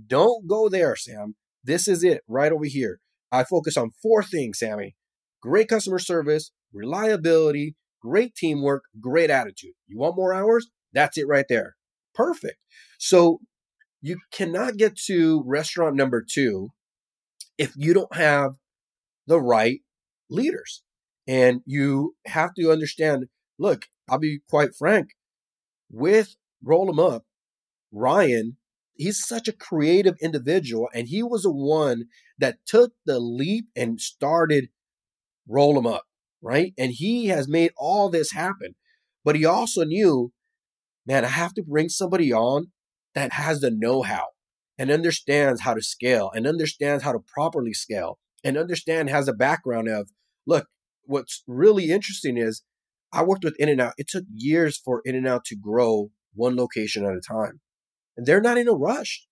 Don't 0.06 0.46
go 0.46 0.68
there, 0.68 0.96
Sam. 0.96 1.34
This 1.64 1.88
is 1.88 2.04
it 2.04 2.22
right 2.28 2.52
over 2.52 2.64
here. 2.64 3.00
I 3.30 3.44
focus 3.44 3.76
on 3.76 3.90
four 4.02 4.22
things, 4.22 4.58
Sammy 4.58 4.94
great 5.42 5.68
customer 5.68 5.98
service, 5.98 6.52
reliability, 6.72 7.74
great 8.02 8.34
teamwork, 8.36 8.84
great 9.00 9.30
attitude. 9.30 9.74
You 9.88 9.98
want 9.98 10.16
more 10.16 10.34
hours? 10.34 10.68
That's 10.92 11.18
it 11.18 11.28
right 11.28 11.46
there. 11.48 11.76
Perfect. 12.14 12.58
So 12.98 13.40
you 14.02 14.18
cannot 14.32 14.76
get 14.78 14.96
to 15.06 15.42
restaurant 15.46 15.96
number 15.96 16.22
two 16.22 16.70
if 17.58 17.72
you 17.76 17.94
don't 17.94 18.14
have 18.16 18.52
the 19.26 19.40
right 19.40 19.80
leaders. 20.30 20.82
And 21.28 21.62
you 21.66 22.16
have 22.26 22.54
to 22.54 22.72
understand 22.72 23.26
look, 23.58 23.86
I'll 24.10 24.18
be 24.18 24.40
quite 24.50 24.74
frank 24.76 25.10
with 25.90 26.36
Roll 26.62 26.88
'em 26.90 26.98
Up, 27.00 27.24
Ryan, 27.92 28.58
he's 28.94 29.26
such 29.26 29.48
a 29.48 29.52
creative 29.52 30.16
individual, 30.22 30.88
and 30.94 31.08
he 31.08 31.22
was 31.22 31.42
the 31.44 31.52
one 31.52 32.06
that 32.38 32.58
took 32.66 32.94
the 33.06 33.20
leap 33.20 33.66
and 33.76 34.00
started 34.00 34.70
Roll 35.48 35.78
'em 35.78 35.86
Up, 35.86 36.06
right? 36.42 36.72
And 36.76 36.92
he 36.92 37.26
has 37.26 37.48
made 37.48 37.72
all 37.76 38.08
this 38.08 38.32
happen. 38.32 38.74
But 39.24 39.36
he 39.36 39.44
also 39.44 39.84
knew, 39.84 40.32
man, 41.06 41.24
I 41.24 41.28
have 41.28 41.54
to 41.54 41.62
bring 41.62 41.88
somebody 41.88 42.32
on 42.32 42.72
that 43.14 43.32
has 43.32 43.60
the 43.60 43.70
know 43.70 44.02
how 44.02 44.28
and 44.78 44.90
understands 44.90 45.62
how 45.62 45.74
to 45.74 45.82
scale 45.82 46.30
and 46.34 46.46
understands 46.46 47.04
how 47.04 47.12
to 47.12 47.20
properly 47.20 47.72
scale 47.72 48.18
and 48.42 48.56
understand 48.56 49.10
has 49.10 49.28
a 49.28 49.32
background 49.32 49.88
of 49.88 50.08
look 50.46 50.66
what's 51.04 51.44
really 51.46 51.90
interesting 51.90 52.36
is 52.36 52.62
i 53.12 53.22
worked 53.22 53.44
with 53.44 53.54
in 53.60 53.68
and 53.68 53.80
out 53.80 53.92
it 53.98 54.08
took 54.08 54.24
years 54.34 54.78
for 54.78 55.02
in 55.04 55.14
and 55.14 55.28
out 55.28 55.44
to 55.44 55.54
grow 55.54 56.10
one 56.34 56.56
location 56.56 57.04
at 57.04 57.14
a 57.14 57.20
time. 57.20 57.60
And 58.16 58.26
they're 58.26 58.40
not 58.40 58.58
in 58.58 58.68
a 58.68 58.72
rush. 58.72 59.26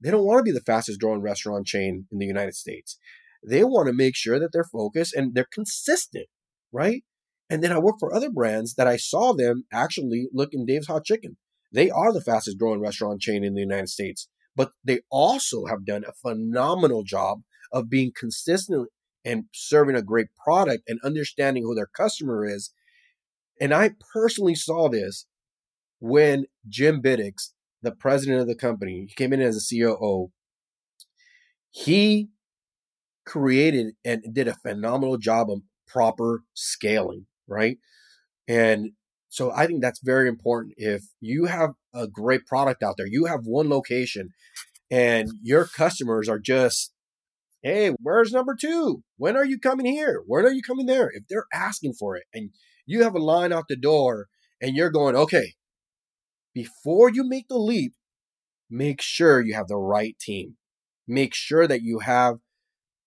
They 0.00 0.10
don't 0.10 0.24
want 0.24 0.38
to 0.38 0.44
be 0.44 0.52
the 0.52 0.60
fastest 0.64 1.00
growing 1.00 1.20
restaurant 1.20 1.66
chain 1.66 2.06
in 2.10 2.18
the 2.18 2.26
united 2.26 2.54
states. 2.54 2.98
They 3.46 3.64
want 3.64 3.86
to 3.88 3.92
make 3.92 4.16
sure 4.16 4.38
that 4.38 4.50
they're 4.52 4.64
focused 4.64 5.14
and 5.14 5.34
they're 5.34 5.46
consistent 5.52 6.26
right 6.72 7.02
and 7.50 7.62
then 7.62 7.72
i 7.72 7.78
work 7.78 7.96
for 7.98 8.14
other 8.14 8.30
brands 8.30 8.74
that 8.74 8.86
i 8.86 8.96
saw 8.96 9.32
them 9.32 9.64
actually 9.72 10.28
look 10.32 10.50
in 10.52 10.66
dave's 10.66 10.86
hot 10.86 11.04
chicken 11.04 11.36
they 11.72 11.90
are 11.90 12.12
the 12.12 12.20
fastest 12.20 12.58
growing 12.58 12.80
restaurant 12.80 13.20
chain 13.20 13.44
in 13.44 13.54
the 13.54 13.60
United 13.60 13.88
States, 13.88 14.28
but 14.56 14.72
they 14.84 15.00
also 15.10 15.66
have 15.66 15.84
done 15.84 16.04
a 16.04 16.12
phenomenal 16.12 17.02
job 17.04 17.42
of 17.72 17.90
being 17.90 18.12
consistent 18.14 18.88
and 19.24 19.44
serving 19.52 19.94
a 19.94 20.02
great 20.02 20.28
product 20.42 20.84
and 20.88 20.98
understanding 21.04 21.64
who 21.64 21.74
their 21.74 21.86
customer 21.86 22.44
is. 22.44 22.72
And 23.60 23.74
I 23.74 23.90
personally 24.12 24.54
saw 24.54 24.88
this 24.88 25.26
when 26.00 26.46
Jim 26.68 27.02
Bitticks, 27.02 27.50
the 27.82 27.92
president 27.92 28.40
of 28.40 28.46
the 28.46 28.54
company, 28.54 29.06
he 29.08 29.14
came 29.14 29.32
in 29.32 29.40
as 29.40 29.56
a 29.56 29.76
COO. 29.76 30.30
He 31.70 32.28
created 33.26 33.94
and 34.04 34.22
did 34.32 34.48
a 34.48 34.54
phenomenal 34.54 35.18
job 35.18 35.50
of 35.50 35.60
proper 35.88 36.42
scaling, 36.54 37.26
right? 37.46 37.78
And 38.46 38.92
so 39.28 39.52
I 39.52 39.66
think 39.66 39.82
that's 39.82 40.00
very 40.02 40.28
important. 40.28 40.74
If 40.76 41.04
you 41.20 41.46
have 41.46 41.70
a 41.94 42.06
great 42.06 42.46
product 42.46 42.82
out 42.82 42.94
there, 42.96 43.06
you 43.06 43.26
have 43.26 43.40
one 43.44 43.68
location 43.68 44.30
and 44.90 45.30
your 45.42 45.66
customers 45.66 46.28
are 46.28 46.38
just, 46.38 46.92
hey, 47.62 47.94
where's 48.00 48.32
number 48.32 48.56
two? 48.58 49.02
When 49.16 49.36
are 49.36 49.44
you 49.44 49.58
coming 49.58 49.86
here? 49.86 50.22
When 50.26 50.44
are 50.46 50.52
you 50.52 50.62
coming 50.62 50.86
there? 50.86 51.10
If 51.12 51.24
they're 51.28 51.46
asking 51.52 51.94
for 51.94 52.16
it 52.16 52.24
and 52.32 52.50
you 52.86 53.02
have 53.02 53.14
a 53.14 53.18
line 53.18 53.52
out 53.52 53.64
the 53.68 53.76
door 53.76 54.28
and 54.62 54.74
you're 54.74 54.90
going, 54.90 55.14
okay, 55.14 55.54
before 56.54 57.10
you 57.10 57.28
make 57.28 57.48
the 57.48 57.58
leap, 57.58 57.92
make 58.70 59.02
sure 59.02 59.40
you 59.40 59.54
have 59.54 59.68
the 59.68 59.76
right 59.76 60.18
team. 60.18 60.56
Make 61.06 61.34
sure 61.34 61.66
that 61.66 61.82
you 61.82 62.00
have 62.00 62.36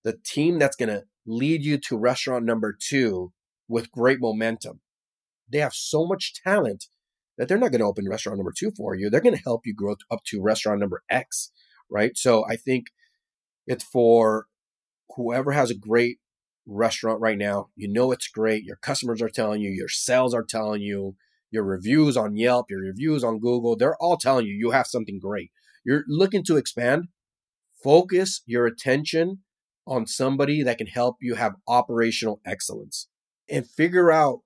the 0.04 0.18
team 0.24 0.60
that's 0.60 0.76
going 0.76 0.90
to 0.90 1.04
lead 1.26 1.64
you 1.64 1.78
to 1.78 1.98
restaurant 1.98 2.46
number 2.46 2.76
two 2.78 3.32
with 3.68 3.92
great 3.92 4.20
momentum 4.20 4.82
they 5.52 5.60
have 5.60 5.74
so 5.74 6.06
much 6.06 6.34
talent 6.44 6.88
that 7.38 7.48
they're 7.48 7.58
not 7.58 7.72
going 7.72 7.80
to 7.80 7.88
open 7.88 8.08
restaurant 8.08 8.38
number 8.38 8.54
two 8.58 8.72
for 8.72 8.96
you. 8.96 9.10
They're 9.10 9.22
going 9.22 9.36
to 9.36 9.44
help 9.44 9.62
you 9.66 9.74
grow 9.74 9.96
up 10.10 10.24
to 10.26 10.42
restaurant 10.42 10.80
number 10.80 11.04
X, 11.10 11.52
right? 11.90 12.16
So 12.16 12.46
I 12.48 12.56
think 12.56 12.88
it's 13.68 13.84
for 13.84 14.48
whoever 15.16 15.52
has 15.52 15.70
a 15.70 15.78
great 15.78 16.18
restaurant 16.66 17.20
right 17.20 17.38
now. 17.38 17.68
You 17.76 17.92
know 17.92 18.12
it's 18.12 18.28
great. 18.28 18.64
Your 18.64 18.78
customers 18.78 19.22
are 19.22 19.30
telling 19.30 19.62
you, 19.62 19.70
your 19.70 19.90
sales 19.90 20.34
are 20.34 20.44
telling 20.44 20.82
you, 20.82 21.16
your 21.50 21.64
reviews 21.64 22.16
on 22.16 22.38
Yelp, 22.38 22.68
your 22.70 22.82
reviews 22.82 23.24
on 23.24 23.40
Google, 23.40 23.76
they're 23.76 23.98
all 23.98 24.16
telling 24.16 24.46
you 24.46 24.54
you 24.54 24.72
have 24.72 24.88
something 24.88 25.20
great. 25.20 25.52
You're 25.84 26.04
looking 26.08 26.44
to 26.46 26.56
expand. 26.56 27.08
Focus 27.84 28.42
your 28.46 28.68
attention 28.68 29.40
on 29.92 30.08
somebody 30.08 30.64
that 30.64 30.78
can 30.78 30.88
help 30.88 31.18
you 31.20 31.36
have 31.36 31.56
operational 31.68 32.40
excellence 32.46 33.10
and 33.50 33.70
figure 33.70 34.10
out 34.10 34.40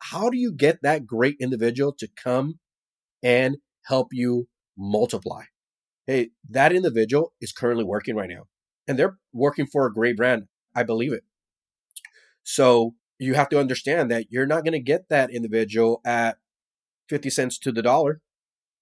how 0.00 0.28
do 0.28 0.36
you 0.36 0.52
get 0.52 0.82
that 0.82 1.06
great 1.06 1.36
individual 1.38 1.92
to 1.92 2.08
come 2.16 2.58
and 3.22 3.58
help 3.84 4.08
you 4.10 4.48
multiply? 4.76 5.44
Hey, 6.08 6.30
that 6.48 6.72
individual 6.72 7.32
is 7.40 7.52
currently 7.52 7.84
working 7.84 8.16
right 8.16 8.28
now 8.28 8.48
and 8.88 8.98
they're 8.98 9.16
working 9.32 9.66
for 9.66 9.86
a 9.86 9.92
great 9.92 10.16
brand. 10.16 10.48
I 10.74 10.82
believe 10.82 11.12
it. 11.12 11.22
So 12.42 12.94
you 13.16 13.34
have 13.34 13.48
to 13.50 13.60
understand 13.60 14.10
that 14.10 14.26
you're 14.30 14.46
not 14.46 14.64
going 14.64 14.72
to 14.72 14.80
get 14.80 15.08
that 15.08 15.30
individual 15.30 16.00
at 16.04 16.38
50 17.08 17.30
cents 17.30 17.58
to 17.60 17.70
the 17.70 17.82
dollar. 17.82 18.22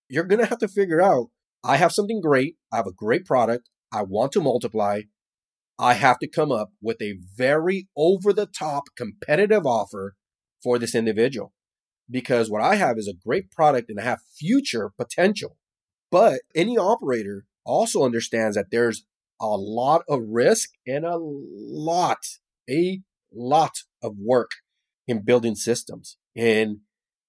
You're 0.09 0.25
going 0.25 0.40
to 0.40 0.47
have 0.47 0.59
to 0.61 0.68
figure 0.68 1.03
out 1.03 1.27
I 1.62 1.77
have 1.77 1.92
something 1.92 2.23
great. 2.23 2.57
I 2.73 2.77
have 2.77 2.87
a 2.87 2.92
great 2.92 3.27
product. 3.27 3.68
I 3.92 4.03
want 4.05 4.33
to 4.33 4.40
multiply. 4.40 5.03
I 5.79 5.95
have 5.95 6.19
to 6.19 6.29
come 6.29 6.50
up 6.50 6.73
with 6.81 7.00
a 7.00 7.19
very 7.37 7.88
over 7.96 8.33
the 8.33 8.46
top 8.46 8.85
competitive 8.96 9.65
offer 9.65 10.17
for 10.63 10.79
this 10.79 10.94
individual. 10.94 11.52
Because 12.11 12.50
what 12.50 12.63
I 12.63 12.77
have 12.77 12.98
is 12.98 13.07
a 13.07 13.27
great 13.27 13.50
product 13.50 13.90
and 13.90 14.00
I 14.00 14.05
have 14.05 14.21
future 14.37 14.90
potential. 14.96 15.57
But 16.11 16.40
any 16.55 16.77
operator 16.77 17.44
also 17.65 18.02
understands 18.02 18.57
that 18.57 18.71
there's 18.71 19.05
a 19.40 19.57
lot 19.57 20.02
of 20.09 20.23
risk 20.27 20.71
and 20.87 21.05
a 21.05 21.17
lot, 21.19 22.19
a 22.69 23.00
lot 23.33 23.83
of 24.02 24.15
work 24.19 24.50
in 25.07 25.23
building 25.23 25.55
systems 25.55 26.17
and 26.35 26.79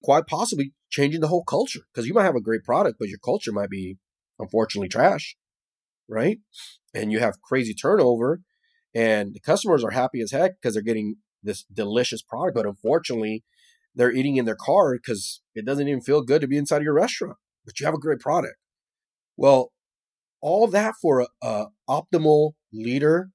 quite 0.02 0.26
possibly 0.26 0.72
changing 0.88 1.20
the 1.20 1.28
whole 1.28 1.44
culture. 1.44 1.80
Because 1.92 2.08
you 2.08 2.14
might 2.14 2.24
have 2.24 2.36
a 2.36 2.40
great 2.40 2.64
product, 2.64 2.96
but 2.98 3.08
your 3.08 3.18
culture 3.18 3.52
might 3.52 3.70
be 3.70 3.98
unfortunately 4.38 4.88
trash, 4.88 5.36
right? 6.08 6.38
And 6.94 7.12
you 7.12 7.20
have 7.20 7.42
crazy 7.42 7.74
turnover 7.74 8.40
and 8.94 9.34
the 9.34 9.40
customers 9.40 9.84
are 9.84 9.90
happy 9.90 10.20
as 10.20 10.32
heck 10.32 10.52
because 10.60 10.74
they're 10.74 10.82
getting 10.82 11.16
this 11.42 11.64
delicious 11.64 12.22
product, 12.22 12.54
but 12.54 12.66
unfortunately, 12.66 13.44
they're 13.94 14.12
eating 14.12 14.36
in 14.36 14.44
their 14.44 14.56
car 14.56 14.94
because 14.94 15.42
it 15.54 15.64
doesn't 15.64 15.88
even 15.88 16.00
feel 16.00 16.22
good 16.22 16.40
to 16.40 16.48
be 16.48 16.56
inside 16.56 16.78
of 16.78 16.82
your 16.84 16.94
restaurant. 16.94 17.36
But 17.64 17.78
you 17.80 17.86
have 17.86 17.94
a 17.94 17.98
great 17.98 18.20
product. 18.20 18.54
Well, 19.36 19.72
all 20.40 20.66
that 20.68 20.94
for 21.00 21.20
a, 21.20 21.26
a 21.42 21.66
optimal 21.88 22.52
leader 22.72 23.30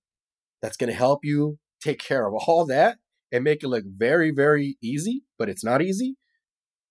that's 0.61 0.77
going 0.77 0.89
to 0.89 0.95
help 0.95 1.19
you 1.23 1.57
take 1.81 1.99
care 1.99 2.27
of 2.27 2.33
all 2.47 2.65
that 2.65 2.97
and 3.31 3.43
make 3.43 3.63
it 3.63 3.67
look 3.67 3.83
very, 3.85 4.31
very 4.31 4.77
easy, 4.81 5.23
but 5.37 5.49
it's 5.49 5.63
not 5.63 5.81
easy, 5.81 6.15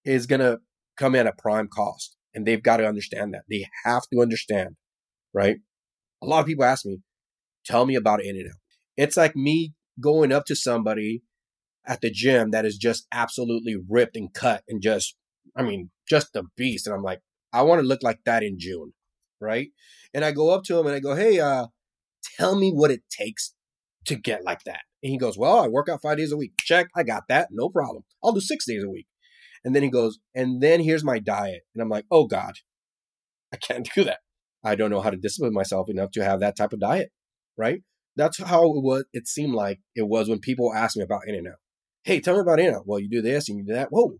is 0.04 0.26
going 0.26 0.40
to 0.40 0.58
come 0.96 1.14
at 1.14 1.26
a 1.26 1.32
prime 1.32 1.68
cost. 1.68 2.16
And 2.34 2.46
they've 2.46 2.62
got 2.62 2.78
to 2.78 2.86
understand 2.86 3.32
that. 3.34 3.42
They 3.48 3.66
have 3.84 4.02
to 4.12 4.20
understand, 4.20 4.76
right? 5.32 5.56
A 6.22 6.26
lot 6.26 6.40
of 6.40 6.46
people 6.46 6.64
ask 6.64 6.84
me, 6.84 6.98
tell 7.64 7.86
me 7.86 7.94
about 7.94 8.22
In 8.22 8.36
and 8.36 8.48
Out. 8.48 8.58
It's 8.96 9.16
like 9.16 9.34
me 9.34 9.74
going 10.00 10.32
up 10.32 10.44
to 10.46 10.56
somebody 10.56 11.22
at 11.86 12.00
the 12.00 12.10
gym 12.10 12.50
that 12.50 12.64
is 12.64 12.76
just 12.76 13.06
absolutely 13.12 13.76
ripped 13.88 14.16
and 14.16 14.32
cut 14.32 14.62
and 14.68 14.80
just, 14.82 15.16
I 15.56 15.62
mean, 15.62 15.90
just 16.08 16.34
a 16.36 16.44
beast. 16.56 16.86
And 16.86 16.94
I'm 16.94 17.02
like, 17.02 17.20
I 17.52 17.62
want 17.62 17.80
to 17.80 17.86
look 17.86 18.02
like 18.02 18.20
that 18.24 18.42
in 18.42 18.58
June, 18.58 18.92
right? 19.40 19.68
And 20.12 20.24
I 20.24 20.32
go 20.32 20.50
up 20.50 20.64
to 20.64 20.78
him 20.78 20.86
and 20.86 20.94
I 20.94 21.00
go, 21.00 21.14
hey, 21.14 21.40
uh, 21.40 21.66
tell 22.36 22.58
me 22.58 22.70
what 22.70 22.90
it 22.90 23.02
takes 23.10 23.54
to 24.06 24.16
get 24.16 24.44
like 24.44 24.64
that. 24.64 24.80
And 25.02 25.10
he 25.10 25.18
goes, 25.18 25.36
well, 25.38 25.58
I 25.58 25.68
work 25.68 25.88
out 25.88 26.02
five 26.02 26.16
days 26.16 26.32
a 26.32 26.36
week. 26.36 26.52
Check. 26.58 26.88
I 26.96 27.02
got 27.02 27.24
that. 27.28 27.48
No 27.50 27.68
problem. 27.68 28.04
I'll 28.22 28.32
do 28.32 28.40
six 28.40 28.66
days 28.66 28.82
a 28.82 28.88
week. 28.88 29.06
And 29.64 29.74
then 29.74 29.82
he 29.82 29.90
goes, 29.90 30.18
and 30.34 30.60
then 30.60 30.80
here's 30.80 31.04
my 31.04 31.18
diet. 31.18 31.62
And 31.74 31.82
I'm 31.82 31.88
like, 31.88 32.04
oh 32.10 32.26
God, 32.26 32.54
I 33.52 33.56
can't 33.56 33.88
do 33.94 34.04
that. 34.04 34.18
I 34.62 34.74
don't 34.74 34.90
know 34.90 35.00
how 35.00 35.10
to 35.10 35.16
discipline 35.16 35.52
myself 35.52 35.90
enough 35.90 36.10
to 36.12 36.24
have 36.24 36.40
that 36.40 36.56
type 36.56 36.72
of 36.72 36.80
diet, 36.80 37.10
right? 37.56 37.82
That's 38.16 38.38
how 38.42 38.64
it 38.64 38.82
was. 38.82 39.04
It 39.12 39.26
seemed 39.26 39.54
like 39.54 39.80
it 39.94 40.08
was 40.08 40.28
when 40.28 40.38
people 40.38 40.72
asked 40.72 40.96
me 40.96 41.02
about 41.02 41.26
In 41.26 41.34
and 41.34 41.48
Out. 41.48 41.54
Hey, 42.02 42.20
tell 42.20 42.34
me 42.34 42.40
about 42.40 42.60
In 42.60 42.66
and 42.66 42.76
Out. 42.76 42.86
Well, 42.86 43.00
you 43.00 43.08
do 43.08 43.22
this 43.22 43.48
and 43.48 43.58
you 43.58 43.64
do 43.64 43.72
that. 43.74 43.88
Whoa, 43.90 44.18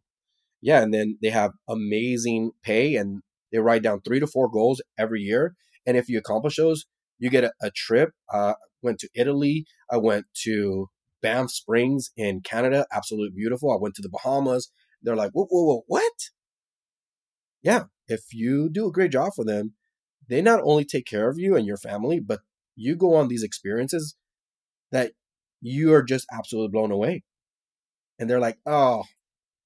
yeah. 0.61 0.83
And 0.83 0.93
then 0.93 1.19
they 1.23 1.31
have 1.31 1.53
amazing 1.69 2.53
pay 2.63 2.97
and 2.97 3.23
they 3.53 3.59
write 3.59 3.83
down 3.83 4.01
three 4.01 4.21
to 4.21 4.27
four 4.27 4.51
goals 4.51 4.83
every 4.99 5.21
year. 5.21 5.55
And 5.87 5.97
if 5.97 6.09
you 6.09 6.19
accomplish 6.19 6.57
those, 6.57 6.87
you 7.19 7.31
get 7.31 7.45
a, 7.45 7.53
a 7.61 7.71
trip. 7.71 8.11
Uh, 8.33 8.55
went 8.83 8.99
to 9.01 9.09
Italy. 9.15 9.67
I 9.91 9.97
went 9.97 10.27
to 10.45 10.89
Banff 11.23 11.51
Springs 11.51 12.11
in 12.17 12.41
Canada. 12.41 12.87
Absolutely 12.93 13.35
beautiful. 13.35 13.73
I 13.73 13.81
went 13.81 13.95
to 13.97 14.03
the 14.03 14.11
Bahamas. 14.11 14.71
They're 15.03 15.17
like, 15.17 15.33
whoa, 15.33 15.47
whoa, 15.47 15.65
whoa, 15.65 15.83
what? 15.87 16.13
Yeah. 17.63 17.85
If 18.09 18.33
you 18.33 18.69
do 18.71 18.87
a 18.87 18.93
great 18.93 19.13
job 19.13 19.33
for 19.35 19.45
them, 19.45 19.73
they 20.29 20.43
not 20.43 20.61
only 20.63 20.85
take 20.85 21.07
care 21.07 21.29
of 21.29 21.39
you 21.39 21.57
and 21.57 21.67
your 21.67 21.77
family, 21.77 22.21
but 22.21 22.41
you 22.77 22.97
go 22.97 23.15
on 23.15 23.29
these 23.29 23.43
experiences 23.43 24.17
that 24.93 25.13
you 25.61 25.93
are 25.95 26.03
just 26.03 26.27
absolutely 26.33 26.71
blown 26.71 26.91
away. 26.91 27.23
And 28.19 28.29
they're 28.29 28.41
like, 28.41 28.59
oh, 28.67 29.05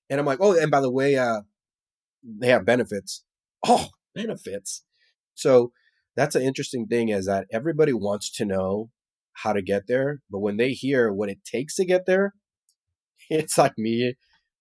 and 0.09 0.19
I'm 0.19 0.27
like, 0.27 0.39
oh, 0.41 0.59
and 0.59 0.71
by 0.71 0.81
the 0.81 0.91
way, 0.91 1.17
uh, 1.17 1.43
they 2.23 2.49
have 2.49 2.65
benefits. 2.65 3.25
Oh, 3.67 3.89
benefits. 4.15 4.85
So 5.35 5.73
that's 6.15 6.37
an 6.37 6.43
interesting 6.43 6.87
thing 6.87 7.09
is 7.09 7.27
that 7.27 7.49
everybody 7.53 7.93
wants 7.93 8.31
to 8.37 8.45
know 8.45 8.91
how 9.33 9.53
to 9.53 9.61
get 9.61 9.89
there, 9.89 10.21
but 10.31 10.39
when 10.39 10.59
they 10.59 10.71
hear 10.71 11.13
what 11.13 11.29
it 11.29 11.45
takes 11.45 11.75
to 11.77 11.85
get 11.85 12.07
there, 12.07 12.35
it's 13.31 13.59
like 13.59 13.77
me 13.77 14.15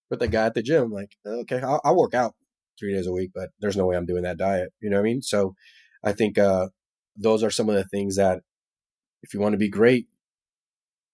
with 0.09 0.19
the 0.19 0.27
guy 0.27 0.47
at 0.47 0.55
the 0.55 0.63
gym. 0.63 0.91
Like, 0.91 1.11
okay, 1.25 1.61
I'll, 1.61 1.79
I'll 1.83 1.95
work 1.95 2.15
out 2.15 2.33
three 2.79 2.93
days 2.93 3.05
a 3.05 3.11
week, 3.11 3.31
but 3.33 3.49
there's 3.59 3.77
no 3.77 3.85
way 3.85 3.95
I'm 3.95 4.07
doing 4.07 4.23
that 4.23 4.37
diet. 4.37 4.69
You 4.81 4.89
know 4.89 4.97
what 4.97 5.01
I 5.01 5.09
mean? 5.09 5.21
So 5.21 5.53
I 6.03 6.11
think 6.11 6.37
uh, 6.37 6.69
those 7.17 7.43
are 7.43 7.51
some 7.51 7.69
of 7.69 7.75
the 7.75 7.85
things 7.85 8.15
that 8.17 8.41
if 9.23 9.33
you 9.33 9.39
want 9.39 9.53
to 9.53 9.57
be 9.57 9.69
great, 9.69 10.07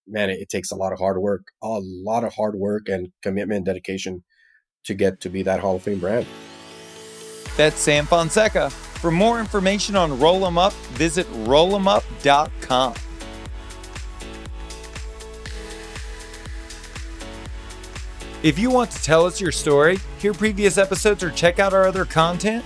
man, 0.08 0.30
it, 0.30 0.42
it, 0.42 0.50
takes 0.50 0.72
a 0.72 0.76
lot 0.76 0.92
of 0.92 1.00
hard 1.00 1.18
work, 1.20 1.48
a 1.62 1.80
lot 1.82 2.24
of 2.24 2.34
hard 2.34 2.56
work 2.56 2.90
and 2.90 3.12
commitment 3.22 3.58
and 3.58 3.66
dedication 3.66 4.24
to 4.84 4.94
get 4.94 5.22
to 5.22 5.30
be 5.30 5.44
that 5.44 5.62
Hall 5.62 5.78
of 5.78 5.84
Fame 5.84 6.00
brand. 6.00 6.26
That's 7.56 7.80
Sam 7.80 8.06
Fonseca. 8.06 8.70
For 8.70 9.12
more 9.12 9.40
information 9.40 9.96
on 9.96 10.20
Roll 10.20 10.46
'em 10.46 10.58
Up, 10.58 10.74
visit 10.94 11.28
rollemup.com. 11.46 12.96
If 18.44 18.60
you 18.60 18.70
want 18.70 18.92
to 18.92 19.02
tell 19.02 19.26
us 19.26 19.40
your 19.40 19.54
story, 19.54 20.00
hear 20.20 20.34
previous 20.34 20.78
episodes, 20.78 21.24
or 21.24 21.32
check 21.32 21.60
out 21.60 21.74
our 21.74 21.88
other 21.88 22.04
content, 22.04 22.66